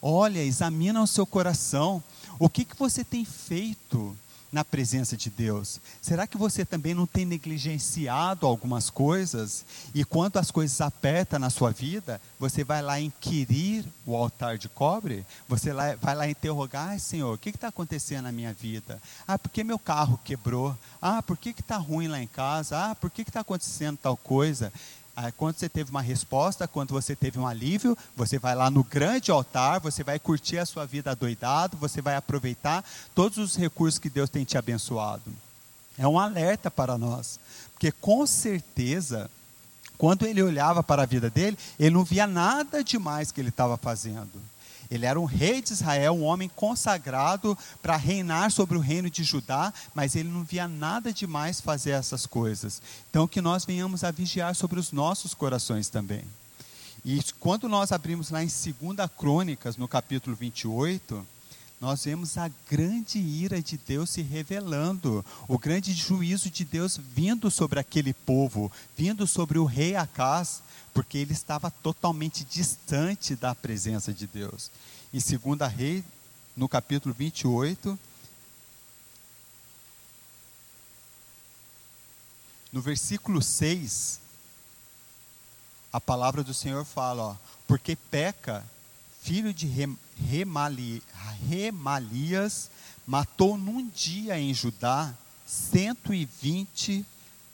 [0.00, 2.02] Olha, examina o seu coração.
[2.38, 4.16] O que, que você tem feito
[4.52, 5.80] na presença de Deus?
[6.00, 9.64] Será que você também não tem negligenciado algumas coisas?
[9.94, 14.68] E quando as coisas apertam na sua vida, você vai lá inquirir o altar de
[14.68, 15.24] cobre?
[15.48, 19.00] Você vai lá interrogar, ah, Senhor, o que está acontecendo na minha vida?
[19.26, 20.76] Ah, por que meu carro quebrou?
[21.00, 22.90] Ah, por que está ruim lá em casa?
[22.90, 24.72] Ah, por que está acontecendo tal coisa?
[25.36, 29.30] Quando você teve uma resposta, quando você teve um alívio, você vai lá no grande
[29.30, 34.10] altar, você vai curtir a sua vida doidado, você vai aproveitar todos os recursos que
[34.10, 35.32] Deus tem te abençoado.
[35.98, 37.40] É um alerta para nós,
[37.72, 39.30] porque com certeza,
[39.96, 43.78] quando ele olhava para a vida dele, ele não via nada demais que ele estava
[43.78, 44.40] fazendo.
[44.90, 49.24] Ele era um rei de Israel, um homem consagrado para reinar sobre o reino de
[49.24, 52.80] Judá, mas ele não via nada demais fazer essas coisas.
[53.10, 56.24] Então, que nós venhamos a vigiar sobre os nossos corações também.
[57.04, 61.26] E quando nós abrimos lá em 2 Crônicas, no capítulo 28,
[61.80, 67.50] nós vemos a grande ira de Deus se revelando, o grande juízo de Deus vindo
[67.50, 70.62] sobre aquele povo, vindo sobre o rei Acás,
[70.94, 74.70] porque ele estava totalmente distante da presença de Deus.
[75.12, 76.02] Em 2 Rei,
[76.56, 77.98] no capítulo 28,
[82.72, 84.20] no versículo 6,
[85.92, 87.36] a palavra do Senhor fala, ó,
[87.66, 88.64] porque peca,
[89.22, 89.66] filho de
[90.18, 91.02] Remali,
[91.48, 92.70] Remalias,
[93.06, 95.14] matou num dia em Judá
[95.46, 97.04] 120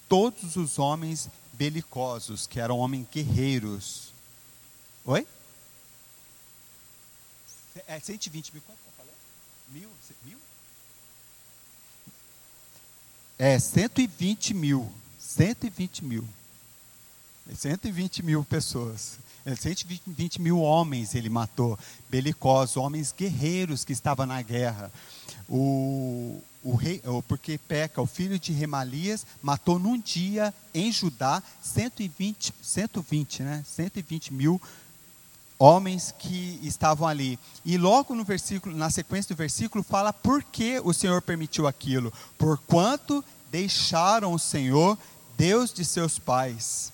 [0.09, 4.13] todos os homens belicosos, que eram homens guerreiros.
[5.05, 5.27] Oi?
[7.87, 9.15] É 120 mil, quanto eu falei?
[9.69, 9.91] Mil?
[10.25, 10.39] Mil?
[13.39, 14.93] É, 120 mil.
[15.19, 16.29] 120 mil.
[17.55, 19.19] 120 mil pessoas.
[19.45, 21.79] 120 mil homens ele matou,
[22.09, 24.93] belicosos, homens guerreiros que estavam na guerra.
[25.49, 32.55] O, o rei, porque Peca, o filho de Remalias, matou num dia em Judá 120,
[32.63, 33.65] 120, né?
[33.67, 34.61] 120 mil
[35.59, 37.39] homens que estavam ali.
[37.65, 42.13] E logo no versículo, na sequência do versículo, fala por que o Senhor permitiu aquilo.
[42.37, 44.99] Porquanto deixaram o Senhor,
[45.37, 46.93] Deus de seus pais.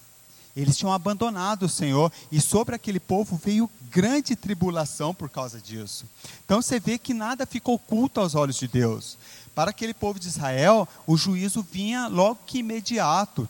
[0.60, 6.04] Eles tinham abandonado o Senhor e sobre aquele povo veio grande tribulação por causa disso.
[6.44, 9.16] Então você vê que nada ficou oculto aos olhos de Deus.
[9.54, 13.48] Para aquele povo de Israel, o juízo vinha logo que imediato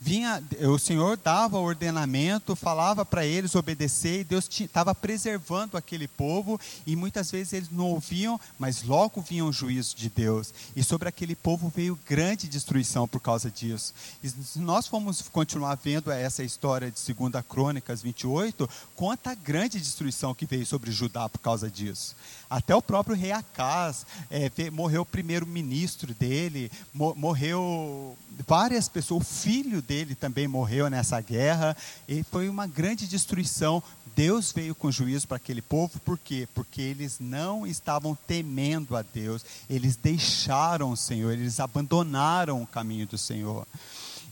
[0.00, 6.60] vinha, o Senhor dava ordenamento, falava para eles obedecer, e Deus estava preservando aquele povo,
[6.86, 10.52] e muitas vezes eles não ouviam, mas logo vinha o juízo de Deus.
[10.76, 13.94] E sobre aquele povo veio grande destruição por causa disso.
[14.22, 19.78] E se nós formos continuar vendo essa história de 2 Crônicas 28, conta a grande
[19.78, 22.14] destruição que veio sobre Judá por causa disso.
[22.50, 29.80] Até o próprio rei Acaz, é, morreu o primeiro-ministro dele, morreu várias pessoas, o filho
[29.80, 31.76] dele também morreu nessa guerra,
[32.08, 33.80] e foi uma grande destruição.
[34.16, 36.48] Deus veio com juízo para aquele povo, por quê?
[36.52, 43.06] Porque eles não estavam temendo a Deus, eles deixaram o Senhor, eles abandonaram o caminho
[43.06, 43.64] do Senhor.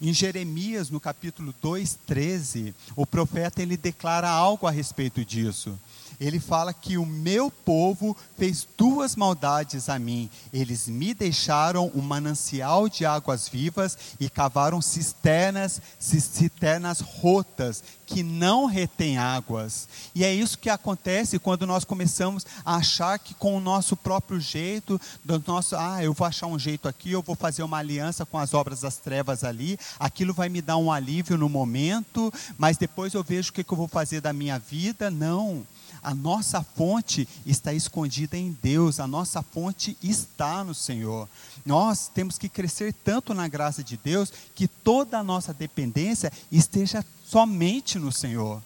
[0.03, 5.79] Em Jeremias, no capítulo 2, 13, o profeta ele declara algo a respeito disso
[6.21, 10.29] ele fala que o meu povo fez duas maldades a mim.
[10.53, 18.65] Eles me deixaram um manancial de águas vivas e cavaram cisternas, cisternas rotas que não
[18.65, 19.87] retêm águas.
[20.15, 24.41] E é isso que acontece quando nós começamos a achar que com o nosso próprio
[24.41, 28.25] jeito, do nosso, ah, eu vou achar um jeito aqui, eu vou fazer uma aliança
[28.25, 32.79] com as obras das trevas ali, aquilo vai me dar um alívio no momento, mas
[32.79, 35.11] depois eu vejo o que, que eu vou fazer da minha vida.
[35.11, 35.67] Não.
[36.03, 41.29] A nossa fonte está escondida em Deus, a nossa fonte está no Senhor.
[41.65, 47.05] Nós temos que crescer tanto na graça de Deus que toda a nossa dependência esteja
[47.25, 48.63] somente no Senhor.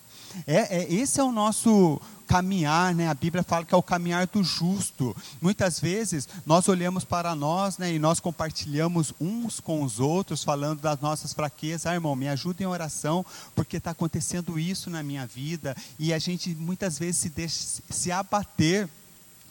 [0.47, 3.09] É, é, esse é o nosso caminhar, né?
[3.09, 5.15] A Bíblia fala que é o caminhar do justo.
[5.41, 7.93] Muitas vezes nós olhamos para nós, né?
[7.93, 11.87] E nós compartilhamos uns com os outros, falando das nossas fraquezas.
[11.87, 15.77] Ah, irmão, me ajuda em oração, porque está acontecendo isso na minha vida.
[15.99, 18.89] E a gente muitas vezes se deixa se abater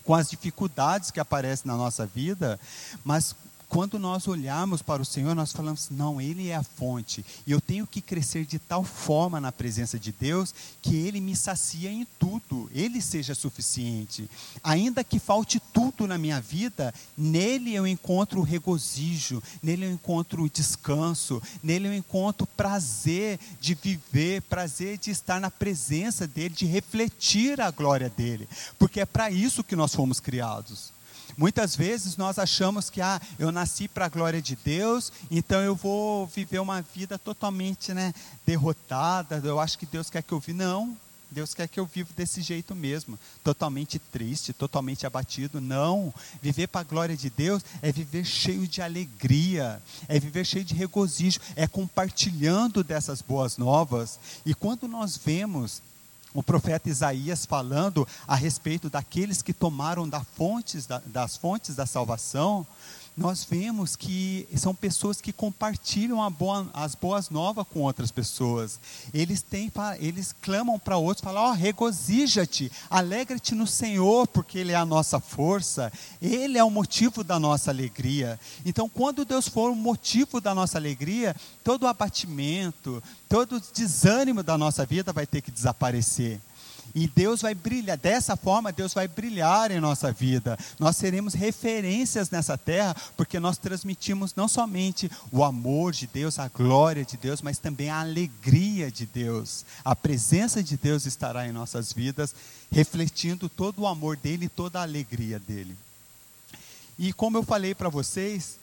[0.04, 2.60] com as dificuldades que aparecem na nossa vida,
[3.04, 3.36] mas
[3.72, 7.62] quando nós olharmos para o Senhor, nós falamos: não, Ele é a fonte, e eu
[7.62, 12.06] tenho que crescer de tal forma na presença de Deus que Ele me sacia em
[12.20, 14.30] tudo, Ele seja suficiente.
[14.62, 21.42] Ainda que falte tudo na minha vida, nele eu encontro regozijo, nele eu encontro descanso,
[21.64, 27.72] nele eu encontro prazer de viver, prazer de estar na presença dEle, de refletir a
[27.72, 30.92] glória dEle, porque é para isso que nós fomos criados.
[31.42, 35.76] Muitas vezes nós achamos que ah, eu nasci para a glória de Deus, então eu
[35.76, 38.14] vou viver uma vida totalmente né,
[38.46, 39.42] derrotada.
[39.44, 40.60] Eu acho que Deus quer que eu viva.
[40.60, 40.96] Não,
[41.32, 45.60] Deus quer que eu viva desse jeito mesmo, totalmente triste, totalmente abatido.
[45.60, 46.14] Não,
[46.44, 50.76] viver para a glória de Deus é viver cheio de alegria, é viver cheio de
[50.76, 54.20] regozijo, é compartilhando dessas boas novas.
[54.46, 55.82] E quando nós vemos
[56.34, 62.66] o profeta Isaías falando a respeito daqueles que tomaram fontes, das fontes da salvação,
[63.16, 68.80] nós vemos que são pessoas que compartilham boa, as boas novas com outras pessoas.
[69.14, 74.72] Eles têm, eles clamam para outros, falam: ó, oh, regozija-te, alegra-te no Senhor, porque Ele
[74.72, 75.92] é a nossa força,
[76.22, 78.40] Ele é o motivo da nossa alegria.
[78.66, 84.42] Então, quando Deus for o motivo da nossa alegria, todo o abatimento, todo o desânimo
[84.42, 86.40] da nossa vida vai ter que desaparecer.
[86.94, 90.58] E Deus vai brilhar, dessa forma, Deus vai brilhar em nossa vida.
[90.80, 96.48] Nós seremos referências nessa terra, porque nós transmitimos não somente o amor de Deus, a
[96.48, 99.66] glória de Deus, mas também a alegria de Deus.
[99.84, 102.36] A presença de Deus estará em nossas vidas,
[102.72, 105.76] refletindo todo o amor dele e toda a alegria dele.
[107.00, 108.61] E como eu falei para vocês,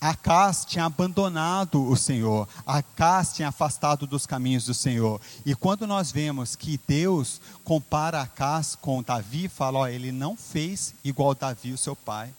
[0.00, 5.20] Acás tinha abandonado o Senhor, Acás tinha afastado dos caminhos do Senhor.
[5.44, 10.94] E quando nós vemos que Deus compara Acás com Davi, fala: ó, ele não fez
[11.02, 12.32] igual Davi, o seu pai.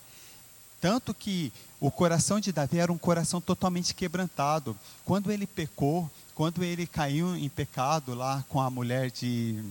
[0.79, 4.77] Tanto que o coração de Davi era um coração totalmente quebrantado.
[5.03, 9.63] Quando ele pecou, quando ele caiu em pecado lá com a mulher de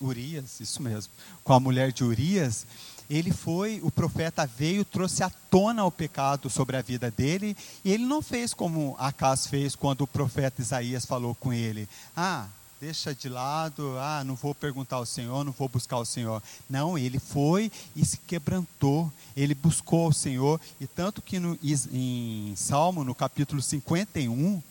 [0.00, 1.12] Urias, isso mesmo,
[1.44, 2.66] com a mulher de Urias,
[3.10, 7.90] ele foi, o profeta veio, trouxe à tona o pecado sobre a vida dele, e
[7.92, 12.46] ele não fez como Acas fez quando o profeta Isaías falou com ele: Ah,
[12.80, 16.40] deixa de lado, ah, não vou perguntar ao Senhor, não vou buscar o Senhor.
[16.68, 21.58] Não, ele foi e se quebrantou, ele buscou o Senhor, e tanto que no,
[21.92, 24.62] em Salmo, no capítulo 51,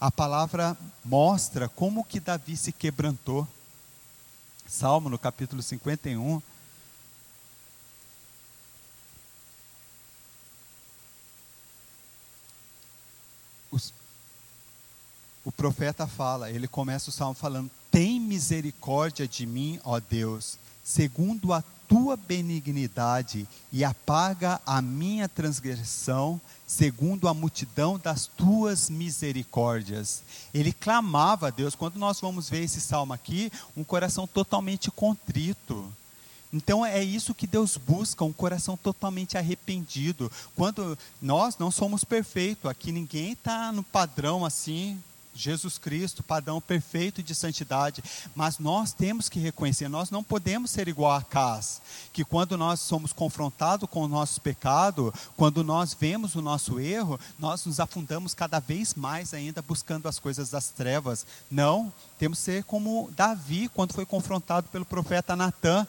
[0.00, 0.74] a palavra
[1.04, 3.46] mostra como que Davi se quebrantou.
[4.66, 6.42] Salmo, no capítulo 51,
[13.74, 13.92] os,
[15.44, 21.52] o profeta fala, ele começa o salmo falando: Tem misericórdia de mim, ó Deus, segundo
[21.52, 30.22] a tua benignidade, e apaga a minha transgressão, segundo a multidão das tuas misericórdias.
[30.52, 31.74] Ele clamava a Deus.
[31.74, 35.92] Quando nós vamos ver esse salmo aqui, um coração totalmente contrito
[36.54, 40.30] então é isso que Deus busca, um coração totalmente arrependido.
[40.54, 45.02] Quando nós não somos perfeitos, aqui ninguém está no padrão assim,
[45.34, 48.02] Jesus Cristo, padrão perfeito de santidade,
[48.34, 51.82] mas nós temos que reconhecer, nós não podemos ser igual a Cas,
[52.12, 57.18] que quando nós somos confrontados com o nosso pecado, quando nós vemos o nosso erro,
[57.38, 61.26] nós nos afundamos cada vez mais ainda buscando as coisas das trevas.
[61.50, 65.86] Não, temos que ser como Davi, quando foi confrontado pelo profeta Natan,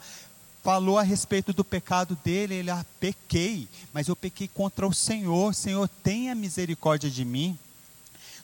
[0.66, 5.54] falou a respeito do pecado dele, ele ah, pequei, mas eu pequei contra o Senhor,
[5.54, 7.56] Senhor, tenha misericórdia de mim.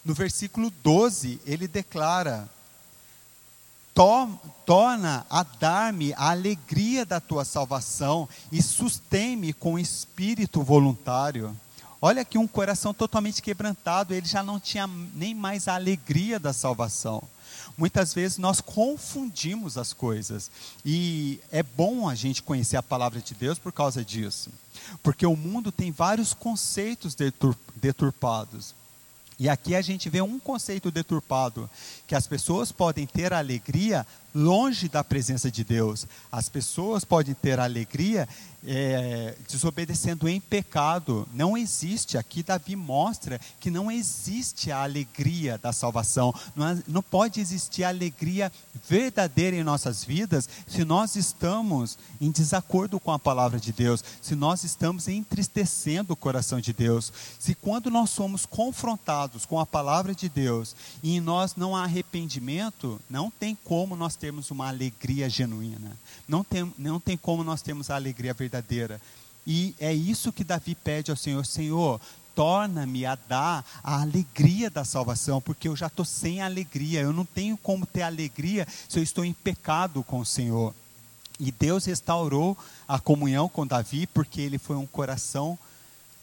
[0.04, 2.48] No versículo 12, ele declara:
[3.94, 11.56] torna a dar-me a alegria da tua salvação e sustém-me com espírito voluntário.
[12.00, 16.52] Olha aqui um coração totalmente quebrantado, ele já não tinha nem mais a alegria da
[16.52, 17.22] salvação.
[17.78, 20.50] Muitas vezes nós confundimos as coisas.
[20.84, 24.50] E é bom a gente conhecer a palavra de Deus por causa disso.
[25.00, 27.14] Porque o mundo tem vários conceitos
[27.76, 28.74] deturpados.
[29.42, 31.68] E aqui a gente vê um conceito deturpado,
[32.06, 36.06] que as pessoas podem ter alegria longe da presença de Deus.
[36.30, 38.28] As pessoas podem ter alegria
[38.66, 41.28] é, desobedecendo em pecado.
[41.34, 42.16] Não existe.
[42.16, 46.34] Aqui Davi mostra que não existe a alegria da salvação.
[46.54, 48.52] Não, não pode existir alegria
[48.88, 54.34] verdadeira em nossas vidas se nós estamos em desacordo com a palavra de Deus, se
[54.34, 57.12] nós estamos entristecendo o coração de Deus.
[57.38, 61.84] Se quando nós somos confrontados com a palavra de Deus e em nós não há
[61.84, 65.98] arrependimento, não tem como nós termos uma alegria genuína.
[66.28, 69.00] Não tem, não tem como nós termos a alegria verdadeira.
[69.44, 72.00] E é isso que Davi pede ao Senhor: Senhor,
[72.32, 77.24] torna-me a dar a alegria da salvação, porque eu já estou sem alegria, eu não
[77.24, 80.72] tenho como ter alegria se eu estou em pecado com o Senhor.
[81.40, 82.56] E Deus restaurou
[82.86, 85.58] a comunhão com Davi, porque ele foi um coração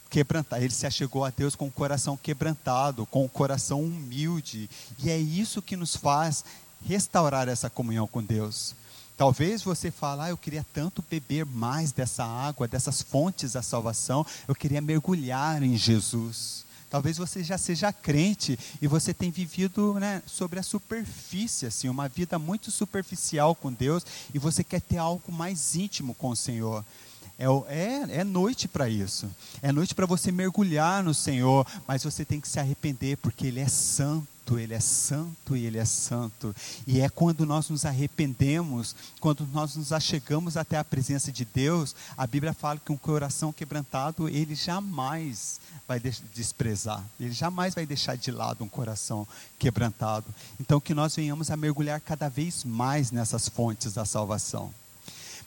[0.08, 5.10] quebrantado, ele se achegou a Deus com um coração quebrantado, com um coração humilde, e
[5.10, 6.42] é isso que nos faz
[6.86, 8.74] restaurar essa comunhão com Deus.
[9.16, 14.24] Talvez você fale, ah, eu queria tanto beber mais dessa água, dessas fontes da salvação,
[14.48, 16.64] eu queria mergulhar em Jesus.
[16.88, 22.08] Talvez você já seja crente e você tem vivido né, sobre a superfície, assim, uma
[22.08, 24.04] vida muito superficial com Deus
[24.34, 26.84] e você quer ter algo mais íntimo com o Senhor.
[27.38, 29.30] É, é, é noite para isso.
[29.62, 33.60] É noite para você mergulhar no Senhor, mas você tem que se arrepender porque Ele
[33.60, 34.26] é santo.
[34.58, 36.54] Ele é santo e Ele é santo.
[36.86, 41.94] E é quando nós nos arrependemos, quando nós nos achegamos até a presença de Deus,
[42.16, 46.00] a Bíblia fala que um coração quebrantado, Ele jamais vai
[46.34, 49.26] desprezar, Ele jamais vai deixar de lado um coração
[49.58, 50.26] quebrantado.
[50.58, 54.72] Então, que nós venhamos a mergulhar cada vez mais nessas fontes da salvação.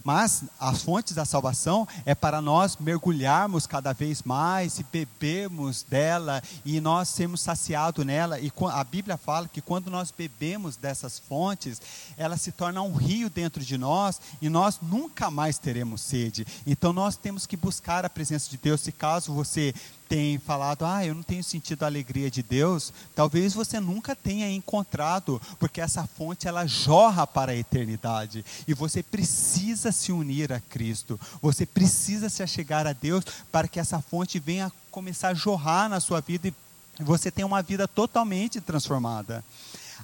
[0.03, 6.43] Mas as fontes da salvação é para nós mergulharmos cada vez mais e bebermos dela
[6.65, 8.39] e nós sermos saciados nela.
[8.39, 11.81] E a Bíblia fala que quando nós bebemos dessas fontes,
[12.17, 16.45] ela se torna um rio dentro de nós e nós nunca mais teremos sede.
[16.67, 18.81] Então nós temos que buscar a presença de Deus.
[18.81, 19.73] Se caso você
[20.13, 24.47] tem falado, ah, eu não tenho sentido a alegria de Deus, talvez você nunca tenha
[24.47, 30.59] encontrado, porque essa fonte ela jorra para a eternidade e você precisa se unir a
[30.59, 35.89] Cristo, você precisa se achegar a Deus para que essa fonte venha começar a jorrar
[35.89, 36.53] na sua vida e
[36.99, 39.43] você tenha uma vida totalmente transformada.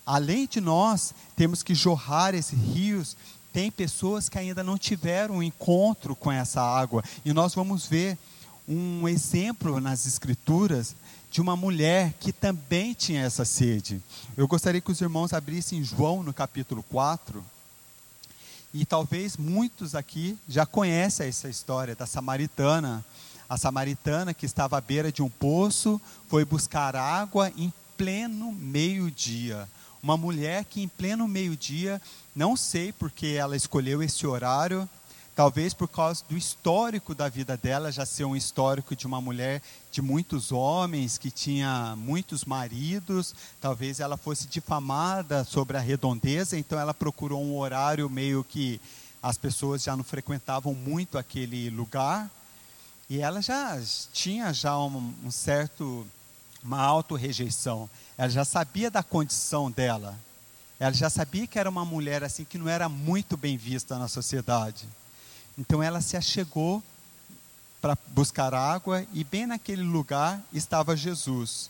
[0.04, 3.16] Além de nós, temos que jorrar esses rios
[3.54, 7.04] tem pessoas que ainda não tiveram um encontro com essa água.
[7.26, 8.16] E nós vamos ver
[8.70, 10.96] um exemplo nas Escrituras
[11.32, 14.00] de uma mulher que também tinha essa sede.
[14.38, 17.44] Eu gostaria que os irmãos abrissem João no capítulo 4.
[18.72, 23.04] E talvez muitos aqui já conhecem essa história da samaritana.
[23.50, 29.68] A samaritana que estava à beira de um poço foi buscar água em pleno meio-dia.
[30.02, 32.00] Uma mulher que em pleno meio-dia,
[32.36, 34.88] não sei porque ela escolheu esse horário,
[35.40, 39.62] Talvez por causa do histórico da vida dela, já ser um histórico de uma mulher
[39.90, 46.78] de muitos homens, que tinha muitos maridos, talvez ela fosse difamada sobre a redondeza, então
[46.78, 48.82] ela procurou um horário meio que
[49.24, 52.30] as pessoas já não frequentavam muito aquele lugar.
[53.10, 53.82] E ela já
[54.12, 56.06] tinha já um, um certo
[56.62, 57.90] uma auto-rejeição.
[58.18, 60.20] Ela já sabia da condição dela.
[60.78, 64.10] Ela já sabia que era uma mulher assim que não era muito bem vista na
[64.10, 64.86] sociedade.
[65.60, 66.82] Então ela se achegou
[67.82, 71.70] para buscar água e bem naquele lugar estava Jesus.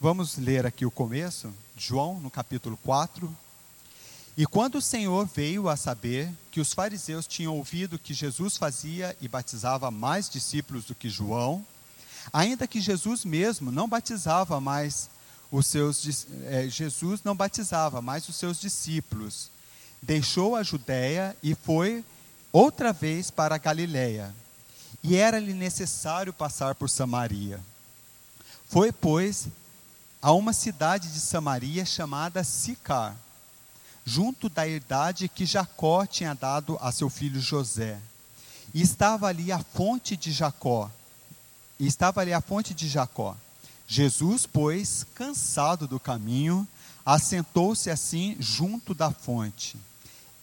[0.00, 3.32] Vamos ler aqui o começo, João, no capítulo 4.
[4.36, 9.16] E quando o Senhor veio a saber que os fariseus tinham ouvido que Jesus fazia
[9.20, 11.64] e batizava mais discípulos do que João,
[12.32, 15.08] ainda que Jesus mesmo não batizava mais
[15.52, 19.52] os seus é, Jesus não batizava mais os seus discípulos,
[20.02, 22.04] deixou a Judéia e foi
[22.54, 24.32] outra vez para Galiléia,
[25.02, 27.60] e era-lhe necessário passar por Samaria.
[28.68, 29.48] Foi, pois,
[30.22, 33.16] a uma cidade de Samaria chamada Sicar,
[34.04, 37.98] junto da herdade que Jacó tinha dado a seu filho José.
[38.72, 40.88] E estava ali a fonte de Jacó.
[41.76, 43.36] E estava ali a fonte de Jacó.
[43.88, 46.66] Jesus, pois, cansado do caminho,
[47.04, 49.76] assentou-se assim junto da fonte.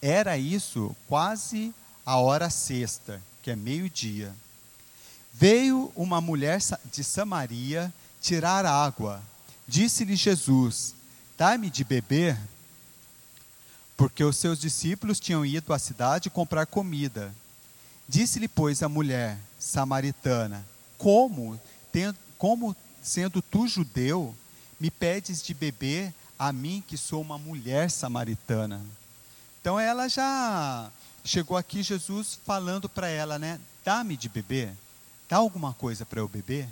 [0.00, 1.74] Era isso quase
[2.04, 4.34] a hora sexta, que é meio-dia.
[5.32, 6.60] Veio uma mulher
[6.92, 9.22] de Samaria tirar água.
[9.66, 10.94] Disse-lhe Jesus:
[11.36, 12.38] Dá-me de beber.
[13.96, 17.32] Porque os seus discípulos tinham ido à cidade comprar comida.
[18.08, 20.66] Disse-lhe, pois, a mulher samaritana:
[20.98, 24.34] Como, tendo, como, sendo tu judeu,
[24.78, 28.80] me pedes de beber a mim, que sou uma mulher samaritana?
[29.60, 30.90] Então ela já
[31.24, 33.60] chegou aqui Jesus falando para ela, né?
[33.84, 34.72] Dá-me de beber,
[35.28, 36.68] dá alguma coisa para eu beber.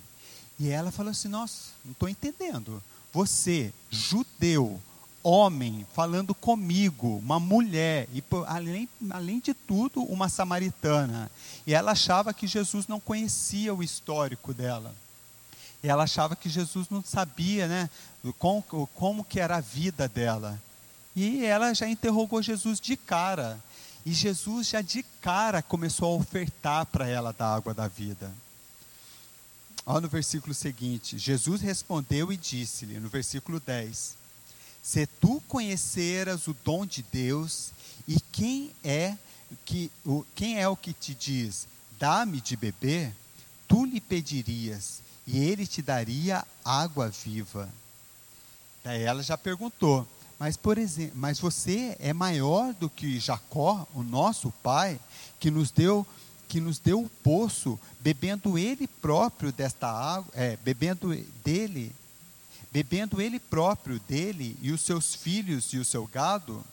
[0.58, 2.82] E ela falou assim: Nossa, não estou entendendo.
[3.12, 4.80] Você, judeu,
[5.22, 11.30] homem, falando comigo, uma mulher, e além, além de tudo, uma samaritana.
[11.66, 14.94] E ela achava que Jesus não conhecia o histórico dela.
[15.82, 17.90] E ela achava que Jesus não sabia, né,
[18.38, 18.62] como,
[18.94, 20.60] como que era a vida dela.
[21.16, 23.58] E ela já interrogou Jesus de cara.
[24.04, 28.32] E Jesus já de cara começou a ofertar para ela da água da vida.
[29.84, 34.16] Olha no versículo seguinte: Jesus respondeu e disse-lhe, no versículo 10:
[34.82, 37.70] Se tu conheceras o dom de Deus,
[38.06, 39.16] e quem é
[39.64, 41.66] que o, quem é o que te diz,
[41.98, 43.14] dá-me de beber,
[43.68, 47.68] tu lhe pedirias, e ele te daria água viva.
[48.82, 50.06] Daí ela já perguntou:
[50.40, 54.98] Mas, por exemplo, mas você é maior do que Jacó, o nosso pai,
[55.38, 56.06] que nos deu
[56.48, 61.14] que nos deu o poço, bebendo ele próprio desta água, é, bebendo
[61.44, 61.94] dele,
[62.72, 66.64] bebendo ele próprio dele e os seus filhos e o seu gado?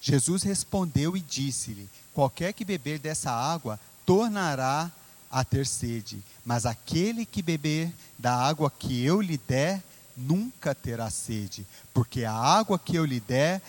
[0.00, 4.90] Jesus respondeu e disse-lhe: Qualquer que beber dessa água tornará
[5.28, 9.82] a ter sede, mas aquele que beber da água que eu lhe der
[10.16, 13.60] nunca terá sede, porque a água que eu lhe der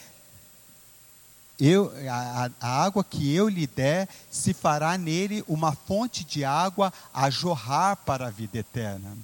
[1.59, 6.91] eu, a, a, água que eu lhe der, se fará nele uma fonte de água
[7.13, 9.17] a jorrar para a vida eterna.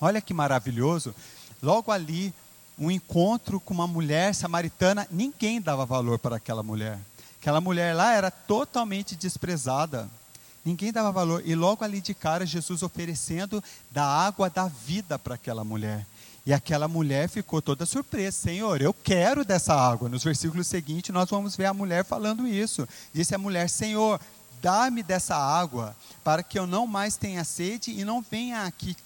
[0.00, 1.14] Olha que maravilhoso.
[1.62, 2.34] Logo ali,
[2.78, 6.98] um encontro com uma mulher samaritana, ninguém dava valor para aquela mulher.
[7.40, 10.10] Aquela mulher lá era totalmente desprezada.
[10.64, 11.42] Ninguém dava valor.
[11.44, 16.06] E logo ali de cara, Jesus oferecendo da água da vida para aquela mulher.
[16.44, 20.08] E aquela mulher ficou toda surpresa: Senhor, eu quero dessa água.
[20.08, 22.86] Nos versículos seguintes, nós vamos ver a mulher falando isso.
[23.12, 24.20] Disse a mulher: Senhor,
[24.60, 28.96] dá-me dessa água, para que eu não mais tenha sede e não venha aqui,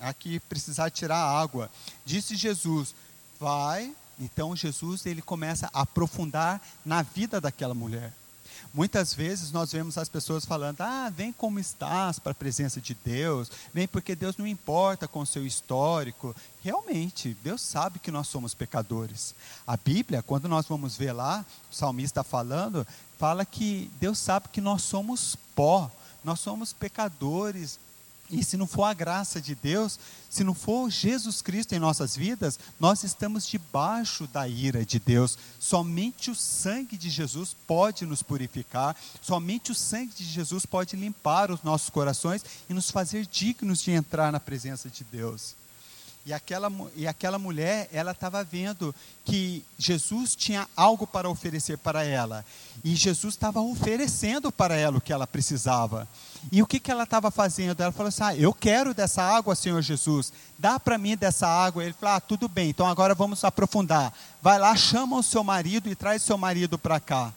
[0.00, 1.70] aqui precisar tirar água.
[2.04, 2.94] Disse Jesus:
[3.38, 3.94] Vai.
[4.18, 8.12] Então Jesus ele começa a aprofundar na vida daquela mulher.
[8.72, 12.94] Muitas vezes nós vemos as pessoas falando: ah, vem como estás para a presença de
[12.94, 16.34] Deus, vem porque Deus não importa com o seu histórico.
[16.62, 19.34] Realmente, Deus sabe que nós somos pecadores.
[19.66, 22.86] A Bíblia, quando nós vamos ver lá, o salmista falando,
[23.18, 25.90] fala que Deus sabe que nós somos pó,
[26.22, 27.80] nós somos pecadores,
[28.30, 32.14] e se não for a graça de Deus, se não for Jesus Cristo em nossas
[32.16, 35.36] vidas, nós estamos debaixo da ira de Deus.
[35.58, 41.50] Somente o sangue de Jesus pode nos purificar, somente o sangue de Jesus pode limpar
[41.50, 45.56] os nossos corações e nos fazer dignos de entrar na presença de Deus.
[46.24, 52.04] E aquela, e aquela mulher, ela estava vendo que Jesus tinha algo para oferecer para
[52.04, 52.44] ela.
[52.84, 56.06] E Jesus estava oferecendo para ela o que ela precisava.
[56.50, 57.80] E o que, que ela estava fazendo?
[57.82, 60.32] Ela falou assim: ah, Eu quero dessa água, Senhor Jesus.
[60.58, 61.84] Dá para mim dessa água.
[61.84, 64.12] Ele falou: ah, Tudo bem, então agora vamos aprofundar.
[64.40, 67.32] Vai lá, chama o seu marido e traz seu marido para cá.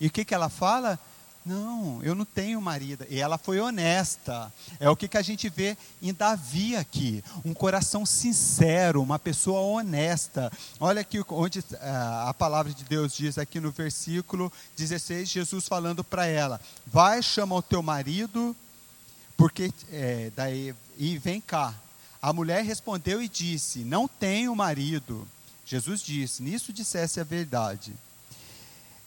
[0.00, 0.98] E o que, que ela fala?
[1.44, 3.04] Não, eu não tenho marido.
[3.10, 4.52] E ela foi honesta.
[4.78, 7.22] É o que, que a gente vê em Davi aqui.
[7.44, 10.52] Um coração sincero, uma pessoa honesta.
[10.78, 11.64] Olha aqui onde uh,
[12.28, 17.56] a palavra de Deus diz aqui no versículo 16, Jesus falando para ela: Vai, chama
[17.56, 18.54] o teu marido,
[19.36, 21.74] porque é, daí, e vem cá.
[22.20, 25.26] A mulher respondeu e disse: Não tenho marido.
[25.66, 27.92] Jesus disse: Nisso dissesse a verdade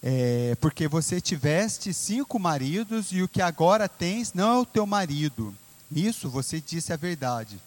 [0.02, 4.86] é, porque você tiveste cinco maridos e o que agora tens não é o teu
[4.86, 5.54] marido.
[5.90, 7.60] Nisso você disse a verdade.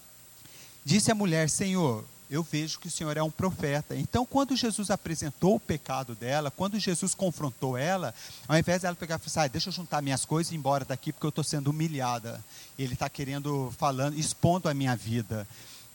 [0.85, 3.97] Disse a mulher: Senhor, eu vejo que o Senhor é um profeta.
[3.97, 8.15] Então, quando Jesus apresentou o pecado dela, quando Jesus confrontou ela,
[8.47, 10.85] ao invés dela pegar e falar ah, deixa eu juntar minhas coisas e ir embora
[10.85, 12.45] daqui porque eu estou sendo humilhada.
[12.79, 15.49] Ele está querendo, falando, expondo a minha vida.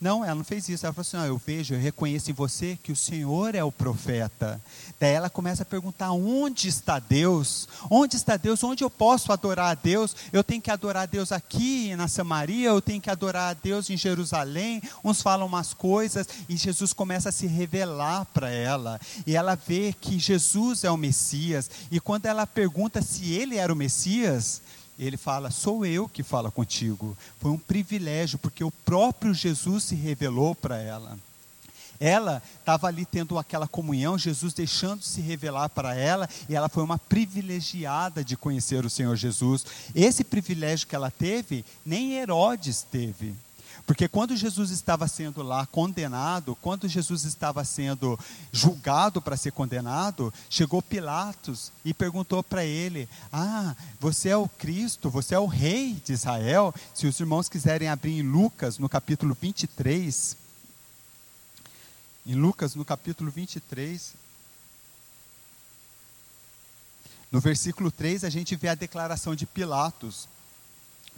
[0.04, 0.86] Não, ela não fez isso.
[0.86, 3.72] Ela falou assim: não, eu vejo, eu reconheço em você que o Senhor é o
[3.72, 4.62] profeta.
[5.00, 7.70] Daí ela começa a perguntar: onde está Deus?
[7.90, 8.62] Onde está Deus?
[8.66, 10.14] Onde eu posso adorar a Deus?
[10.34, 13.90] Eu tenho que adorar a Deus aqui na Samaria, eu tenho que adorar a Deus
[13.90, 14.82] em Jerusalém.
[15.06, 19.00] Uns falam umas coisas e Jesus começa a se revelar para ela.
[19.26, 21.72] E ela vê que Jesus é o Messias.
[21.90, 24.62] E quando ela pergunta se ele era o Messias,
[25.00, 27.18] ele fala: Sou eu que falo contigo.
[27.40, 31.18] Foi um privilégio, porque o próprio Jesus se revelou para ela.
[32.00, 36.84] Ela estava ali tendo aquela comunhão, Jesus deixando se revelar para ela, e ela foi
[36.84, 39.66] uma privilegiada de conhecer o Senhor Jesus.
[39.96, 43.34] Esse privilégio que ela teve, nem Herodes teve.
[43.86, 48.18] Porque quando Jesus estava sendo lá condenado, quando Jesus estava sendo
[48.52, 55.10] julgado para ser condenado, chegou Pilatos e perguntou para ele: Ah, você é o Cristo,
[55.10, 56.74] você é o rei de Israel?
[56.94, 60.38] Se os irmãos quiserem abrir em Lucas, no capítulo 23.
[62.26, 64.14] Em Lucas, no capítulo 23.
[67.30, 70.30] No versículo 3, a gente vê a declaração de Pilatos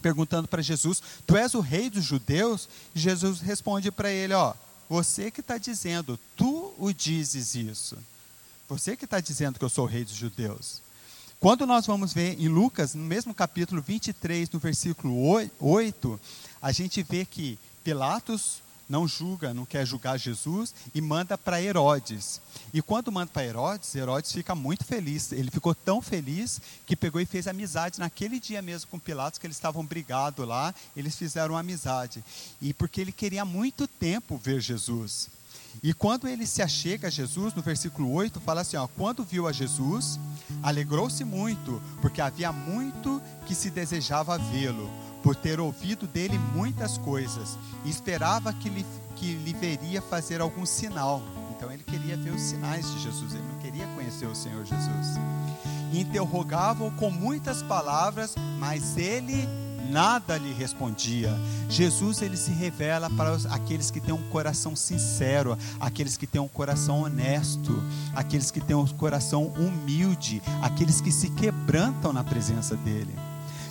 [0.02, 2.68] perguntando para Jesus: Tu és o rei dos judeus?
[2.94, 4.54] E Jesus responde para ele: Ó,
[4.90, 7.98] você que está dizendo, tu o dizes isso.
[8.68, 10.82] Você que está dizendo que eu sou o rei dos judeus.
[11.40, 15.16] Quando nós vamos ver em Lucas, no mesmo capítulo 23, no versículo
[15.60, 16.20] 8,
[16.62, 22.40] a gente vê que Pilatos não julga, não quer julgar Jesus e manda para Herodes.
[22.74, 25.32] E quando manda para Herodes, Herodes fica muito feliz.
[25.32, 29.48] Ele ficou tão feliz que pegou e fez amizade naquele dia mesmo com Pilatos, que
[29.48, 32.24] eles estavam brigados lá, eles fizeram amizade.
[32.62, 35.30] E porque ele queria muito tempo ver Jesus.
[35.84, 39.48] E quando ele se achega a Jesus, no versículo 8, fala assim: ó, quando viu
[39.48, 40.20] a Jesus,
[40.64, 44.90] alegrou-se muito, porque havia muito que se desejava vê-lo,
[45.26, 50.68] por ter ouvido dele muitas coisas, e esperava que lhe, que lhe veria fazer algum
[50.68, 51.20] sinal.
[51.50, 55.18] Então ele queria ver os sinais de Jesus, ele não queria conhecer o Senhor Jesus.
[55.92, 59.50] Interrogavam com muitas palavras, mas ele
[59.90, 61.36] nada lhe respondia.
[61.70, 66.40] Jesus ele se revela para os, aqueles que têm um coração sincero, aqueles que têm
[66.40, 72.76] um coração honesto, aqueles que têm um coração humilde, aqueles que se quebrantam na presença
[72.76, 73.25] dele.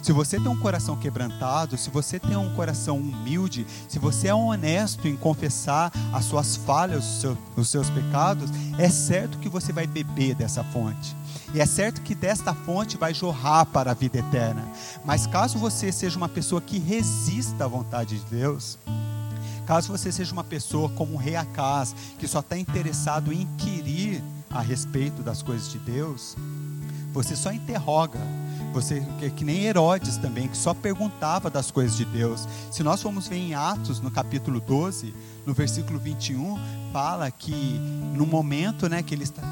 [0.05, 4.35] Se você tem um coração quebrantado, se você tem um coração humilde, se você é
[4.35, 9.73] honesto em confessar as suas falhas, os seus, os seus pecados, é certo que você
[9.73, 11.17] vai beber dessa fonte.
[11.55, 14.69] E é certo que desta fonte vai jorrar para a vida eterna.
[15.07, 18.79] Mas caso você seja uma pessoa que resista à vontade de Deus,
[19.67, 24.23] caso você seja uma pessoa como o rei Acaz, que só está interessado em inquirir
[24.51, 26.37] a respeito das coisas de Deus,
[27.11, 28.21] você só interroga.
[28.73, 29.01] Você
[29.37, 32.49] que, nem Herodes também, que só perguntava das coisas de Deus.
[32.71, 35.15] Se nós formos ver em Atos, no capítulo 12,
[35.47, 36.59] no versículo 21,
[36.93, 37.79] fala que
[38.17, 39.43] no momento, né, que ele está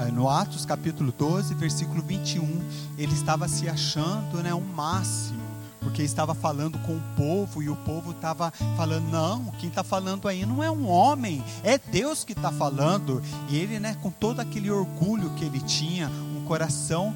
[0.00, 2.60] eh, no Atos capítulo 12, versículo 21,
[2.96, 5.42] ele estava se achando né, um máximo,
[5.80, 10.28] porque estava falando com o povo e o povo estava falando: não, quem está falando
[10.28, 13.22] aí não é um homem, é Deus que está falando.
[13.48, 17.14] E ele, né, com todo aquele orgulho que ele tinha, um coração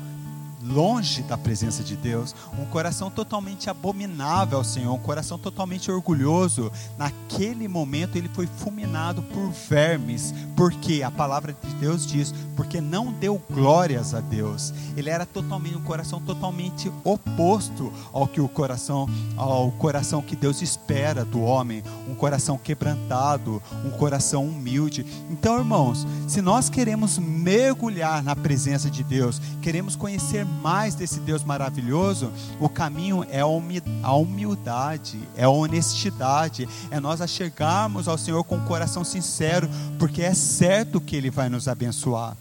[0.64, 6.70] longe da presença de Deus, um coração totalmente abominável ao Senhor, um coração totalmente orgulhoso.
[6.96, 13.12] Naquele momento ele foi fulminado por vermes, porque a palavra de Deus diz, porque não
[13.12, 14.72] deu glórias a Deus.
[14.96, 20.62] Ele era totalmente um coração totalmente oposto ao que o coração ao coração que Deus
[20.62, 25.04] espera do homem, um coração quebrantado, um coração humilde.
[25.30, 31.42] Então, irmãos, se nós queremos mergulhar na presença de Deus, queremos conhecer mais desse Deus
[31.42, 32.30] maravilhoso,
[32.60, 38.64] o caminho é a humildade, é a honestidade, é nós achegarmos ao Senhor com o
[38.64, 42.36] coração sincero, porque é certo que Ele vai nos abençoar.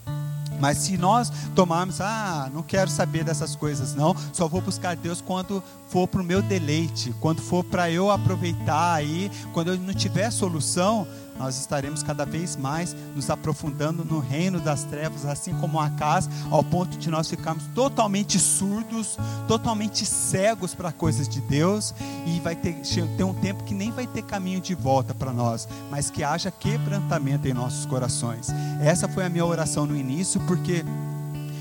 [0.62, 5.20] Mas se nós tomarmos, ah, não quero saber dessas coisas, não, só vou buscar Deus
[5.20, 9.92] quando for para o meu deleite, quando for para eu aproveitar aí, quando eu não
[9.92, 11.04] tiver solução,
[11.38, 16.30] nós estaremos cada vez mais nos aprofundando no reino das trevas, assim como a casa,
[16.50, 19.18] ao ponto de nós ficarmos totalmente surdos,
[19.48, 21.94] totalmente cegos para coisas de Deus,
[22.26, 22.74] e vai ter,
[23.16, 26.50] ter um tempo que nem vai ter caminho de volta para nós, mas que haja
[26.50, 28.48] quebrantamento em nossos corações.
[28.80, 30.84] Essa foi a minha oração no início, porque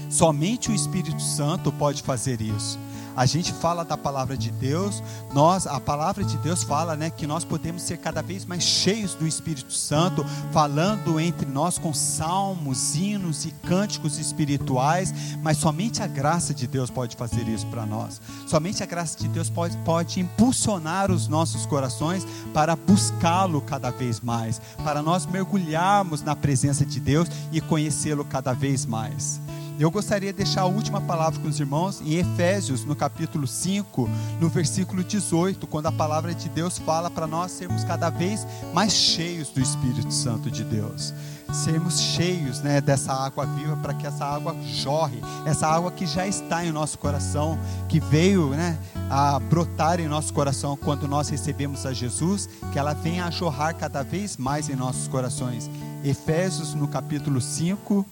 [0.10, 2.78] somente o Espírito Santo pode fazer isso
[3.16, 5.04] a gente fala da palavra de Deus,
[5.34, 9.14] nós, a palavra de Deus fala, né, que nós podemos ser cada vez mais cheios
[9.14, 16.08] do Espírito Santo, falando entre nós com salmos, hinos e cânticos espirituais, mas somente a
[16.08, 18.22] graça de Deus pode fazer isso para nós.
[18.48, 24.20] Somente a graça de Deus pode, pode impulsionar os nossos corações para buscá-lo cada vez
[24.20, 29.40] mais, para nós mergulharmos na presença de Deus e conhecê-lo cada vez mais.
[29.82, 34.08] Eu gostaria de deixar a última palavra com os irmãos em Efésios, no capítulo 5,
[34.40, 38.94] no versículo 18, quando a palavra de Deus fala para nós sermos cada vez mais
[38.94, 41.12] cheios do Espírito Santo de Deus.
[41.52, 46.28] Sermos cheios né, dessa água viva para que essa água jorre, essa água que já
[46.28, 47.58] está em nosso coração,
[47.90, 48.78] que veio né,
[49.10, 53.74] a brotar em nosso coração quando nós recebemos a Jesus, que ela venha a jorrar
[53.74, 55.72] cada vez mais em nossos corações.
[56.04, 58.06] Efésios, no capítulo 5,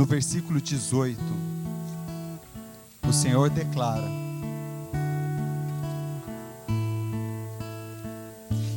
[0.00, 1.20] no versículo 18,
[3.06, 4.08] o Senhor declara: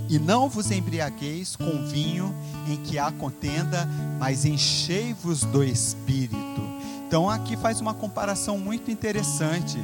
[0.09, 2.35] E não vos embriagueis com vinho
[2.67, 3.87] em que há contenda,
[4.19, 6.61] mas enchei-vos do espírito.
[7.07, 9.77] Então aqui faz uma comparação muito interessante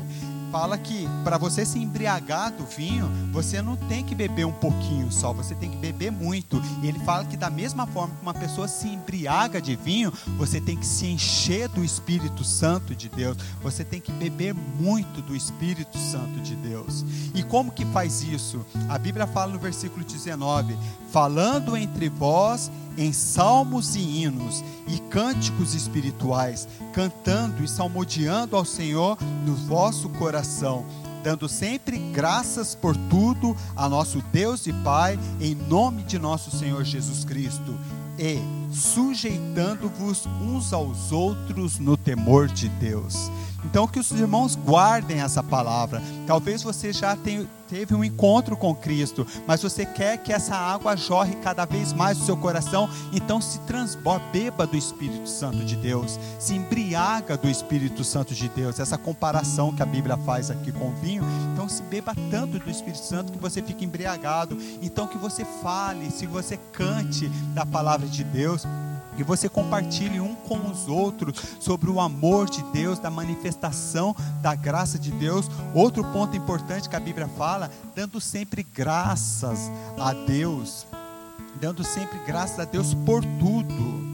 [0.51, 5.11] fala que para você se embriagar do vinho, você não tem que beber um pouquinho
[5.11, 6.61] só, você tem que beber muito.
[6.81, 10.59] E ele fala que da mesma forma que uma pessoa se embriaga de vinho, você
[10.59, 13.37] tem que se encher do Espírito Santo de Deus.
[13.61, 17.05] Você tem que beber muito do Espírito Santo de Deus.
[17.33, 18.65] E como que faz isso?
[18.87, 20.77] A Bíblia fala no versículo 19:
[21.11, 29.17] falando entre vós em salmos e hinos e cânticos espirituais, cantando e salmodiando ao Senhor
[29.45, 30.85] no vosso coração,
[31.23, 36.83] dando sempre graças por tudo a nosso Deus e Pai, em nome de nosso Senhor
[36.83, 37.77] Jesus Cristo,
[38.17, 38.39] e
[38.73, 43.31] sujeitando-vos uns aos outros no temor de Deus.
[43.65, 46.01] Então, que os irmãos guardem essa palavra.
[46.25, 50.95] Talvez você já tenha, teve um encontro com Cristo, mas você quer que essa água
[50.95, 55.75] jorre cada vez mais no seu coração, então se transborda, beba do Espírito Santo de
[55.75, 58.79] Deus, se embriaga do Espírito Santo de Deus.
[58.79, 62.69] Essa comparação que a Bíblia faz aqui com o vinho, então se beba tanto do
[62.69, 64.57] Espírito Santo que você fique embriagado.
[64.81, 68.65] Então que você fale, se você cante da palavra de Deus,
[69.19, 74.55] que você compartilhe um com os outros sobre o amor de Deus, da manifestação da
[74.55, 75.51] graça de Deus.
[75.75, 80.87] Outro ponto importante que a Bíblia fala, dando sempre graças a Deus,
[81.59, 84.08] dando sempre graças a Deus por tudo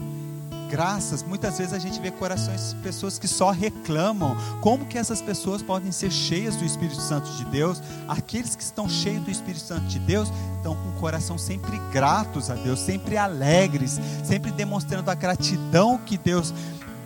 [0.68, 1.22] graças.
[1.22, 4.36] Muitas vezes a gente vê corações de pessoas que só reclamam.
[4.60, 7.82] Como que essas pessoas podem ser cheias do Espírito Santo de Deus?
[8.08, 12.50] Aqueles que estão cheios do Espírito Santo de Deus estão com o coração sempre gratos
[12.50, 16.52] a Deus, sempre alegres, sempre demonstrando a gratidão que Deus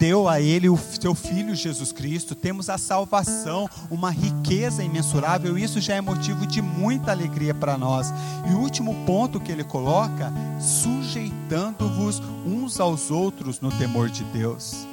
[0.01, 5.79] deu a ele o seu filho Jesus Cristo, temos a salvação, uma riqueza imensurável, isso
[5.79, 8.11] já é motivo de muita alegria para nós.
[8.51, 14.90] E o último ponto que ele coloca, sujeitando-vos uns aos outros no temor de Deus.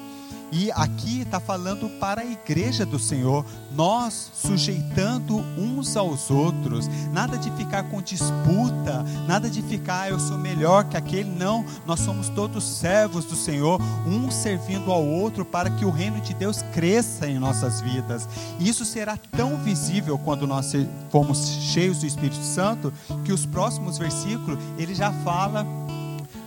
[0.51, 3.45] E aqui está falando para a igreja do Senhor,
[3.75, 10.19] nós sujeitando uns aos outros, nada de ficar com disputa, nada de ficar, ah, eu
[10.19, 15.43] sou melhor que aquele, não, nós somos todos servos do Senhor, um servindo ao outro
[15.43, 18.27] para que o reino de Deus cresça em nossas vidas.
[18.59, 20.71] E isso será tão visível quando nós
[21.09, 22.93] formos cheios do Espírito Santo,
[23.25, 25.65] que os próximos versículos ele já fala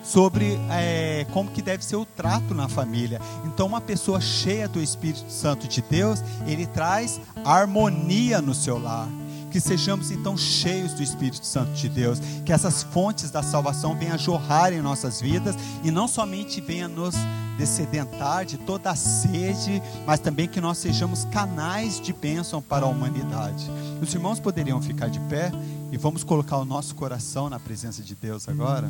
[0.02, 3.20] sobre é, como que deve ser o trato na família.
[3.44, 9.08] Então, uma pessoa cheia do Espírito Santo de Deus, ele traz harmonia no seu lar.
[9.50, 14.14] Que sejamos então cheios do Espírito Santo de Deus, que essas fontes da salvação venham
[14.14, 17.16] a jorrar em nossas vidas e não somente venham nos
[17.58, 22.88] descedentar de toda a sede, mas também que nós sejamos canais de bênção para a
[22.88, 23.68] humanidade.
[24.00, 25.50] Os irmãos poderiam ficar de pé
[25.90, 28.88] e vamos colocar o nosso coração na presença de Deus agora?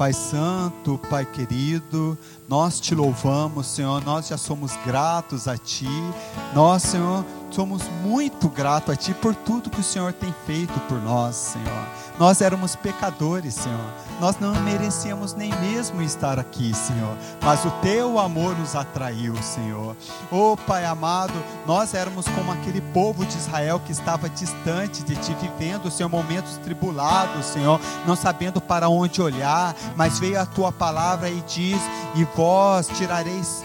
[0.00, 2.16] Pai Santo, Pai querido,
[2.48, 5.86] nós te louvamos, Senhor, nós já somos gratos a Ti,
[6.54, 10.98] nós, Senhor, somos muito gratos a Ti por tudo que o Senhor tem feito por
[11.02, 11.86] nós, Senhor.
[12.18, 13.92] Nós éramos pecadores, Senhor.
[14.20, 17.16] Nós não merecíamos nem mesmo estar aqui, Senhor.
[17.42, 19.96] Mas o Teu amor nos atraiu, Senhor.
[20.30, 21.32] Oh, Pai amado,
[21.66, 26.58] nós éramos como aquele povo de Israel que estava distante de Ti, vivendo, Senhor, momentos
[26.58, 29.74] tribulados, Senhor, não sabendo para onde olhar.
[29.96, 31.80] Mas veio a Tua palavra e diz:
[32.14, 33.64] E vós tirareis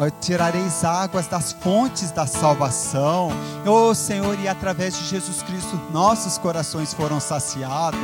[0.00, 3.30] eh, tirareis águas das fontes da salvação.
[3.64, 8.00] Oh Senhor, e através de Jesus Cristo nossos corações foram saciados.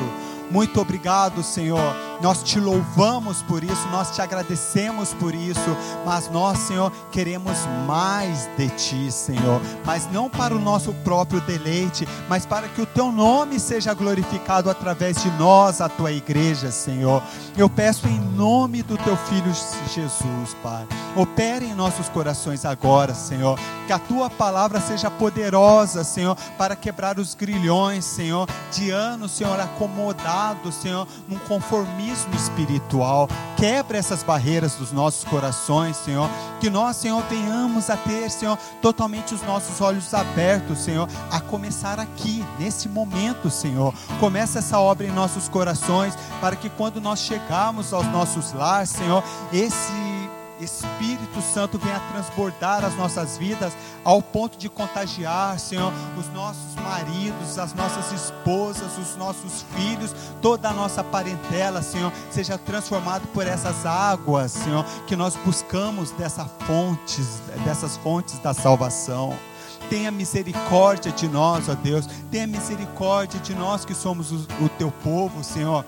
[0.51, 1.95] Muito obrigado, Senhor.
[2.21, 5.77] Nós te louvamos por isso, nós te agradecemos por isso,
[6.07, 9.61] mas nós, Senhor, queremos mais de ti, Senhor.
[9.85, 14.71] Mas não para o nosso próprio deleite, mas para que o teu nome seja glorificado
[14.71, 17.23] através de nós, a tua igreja, Senhor.
[17.57, 19.53] Eu peço em nome do teu filho
[19.93, 20.87] Jesus, Pai.
[21.17, 23.59] Opere em nossos corações agora, Senhor.
[23.87, 29.61] Que a tua palavra seja poderosa, Senhor, para quebrar os grilhões, Senhor, de anos, Senhor,
[30.45, 33.29] acomodados Senhor, num conformismo espiritual.
[33.57, 36.29] Quebra essas barreiras dos nossos corações, Senhor.
[36.61, 41.99] Que nós, Senhor, venhamos a ter, Senhor, totalmente os nossos olhos abertos, Senhor, a começar
[41.99, 43.95] aqui, nesse momento, Senhor.
[44.21, 49.23] Começa essa obra em nossos corações, para que quando nós chegarmos aos nossos lares, Senhor,
[49.53, 49.93] esse
[50.65, 57.59] Espírito Santo venha transbordar as nossas vidas ao ponto de contagiar, Senhor, os nossos maridos,
[57.59, 63.87] as nossas esposas, os nossos filhos, toda a nossa parentela, Senhor, seja transformado por essas
[63.87, 69.37] águas, Senhor, que nós buscamos dessa fontes, dessas fontes da salvação.
[69.89, 72.07] Tenha misericórdia de nós, ó Deus.
[72.31, 75.85] Tenha misericórdia de nós que somos o, o teu povo, Senhor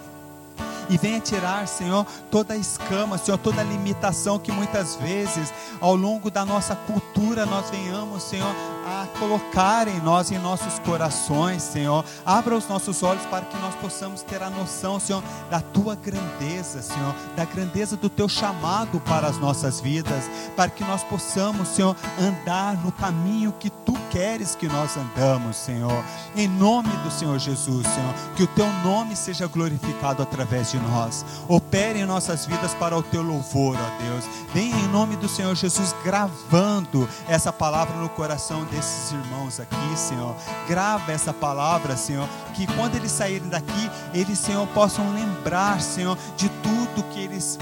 [0.89, 5.95] e venha tirar, Senhor, toda a escama, Senhor, toda a limitação que muitas vezes ao
[5.95, 8.55] longo da nossa cultura nós venhamos, Senhor,
[8.87, 12.05] a colocar em nós, em nossos corações, Senhor.
[12.24, 16.80] Abra os nossos olhos para que nós possamos ter a noção, Senhor, da tua grandeza,
[16.80, 21.97] Senhor, da grandeza do teu chamado para as nossas vidas, para que nós possamos, Senhor,
[22.20, 26.05] andar no caminho que tu queres que nós andamos, Senhor.
[26.37, 31.24] Em nome do Senhor Jesus, Senhor, que o teu nome seja glorificado através de nós.
[31.49, 34.24] Opere em nossas vidas para o teu louvor, ó Deus.
[34.55, 40.37] Venha em nome do Senhor Jesus gravando essa palavra no coração desses irmãos aqui, Senhor.
[40.68, 46.49] Grava essa palavra, Senhor, que quando eles saírem daqui, eles, Senhor, possam lembrar, Senhor, de
[46.49, 47.59] tudo que eles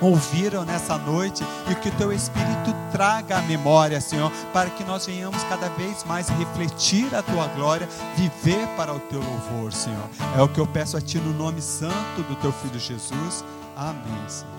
[0.00, 5.06] ouviram nessa noite e que o teu Espírito traga a memória, Senhor, para que nós
[5.06, 10.08] venhamos cada vez mais refletir a tua glória, viver para o teu louvor, Senhor.
[10.36, 13.44] É o que eu peço a ti no nome santo do teu filho Jesus.
[13.76, 14.57] Amém, Senhor.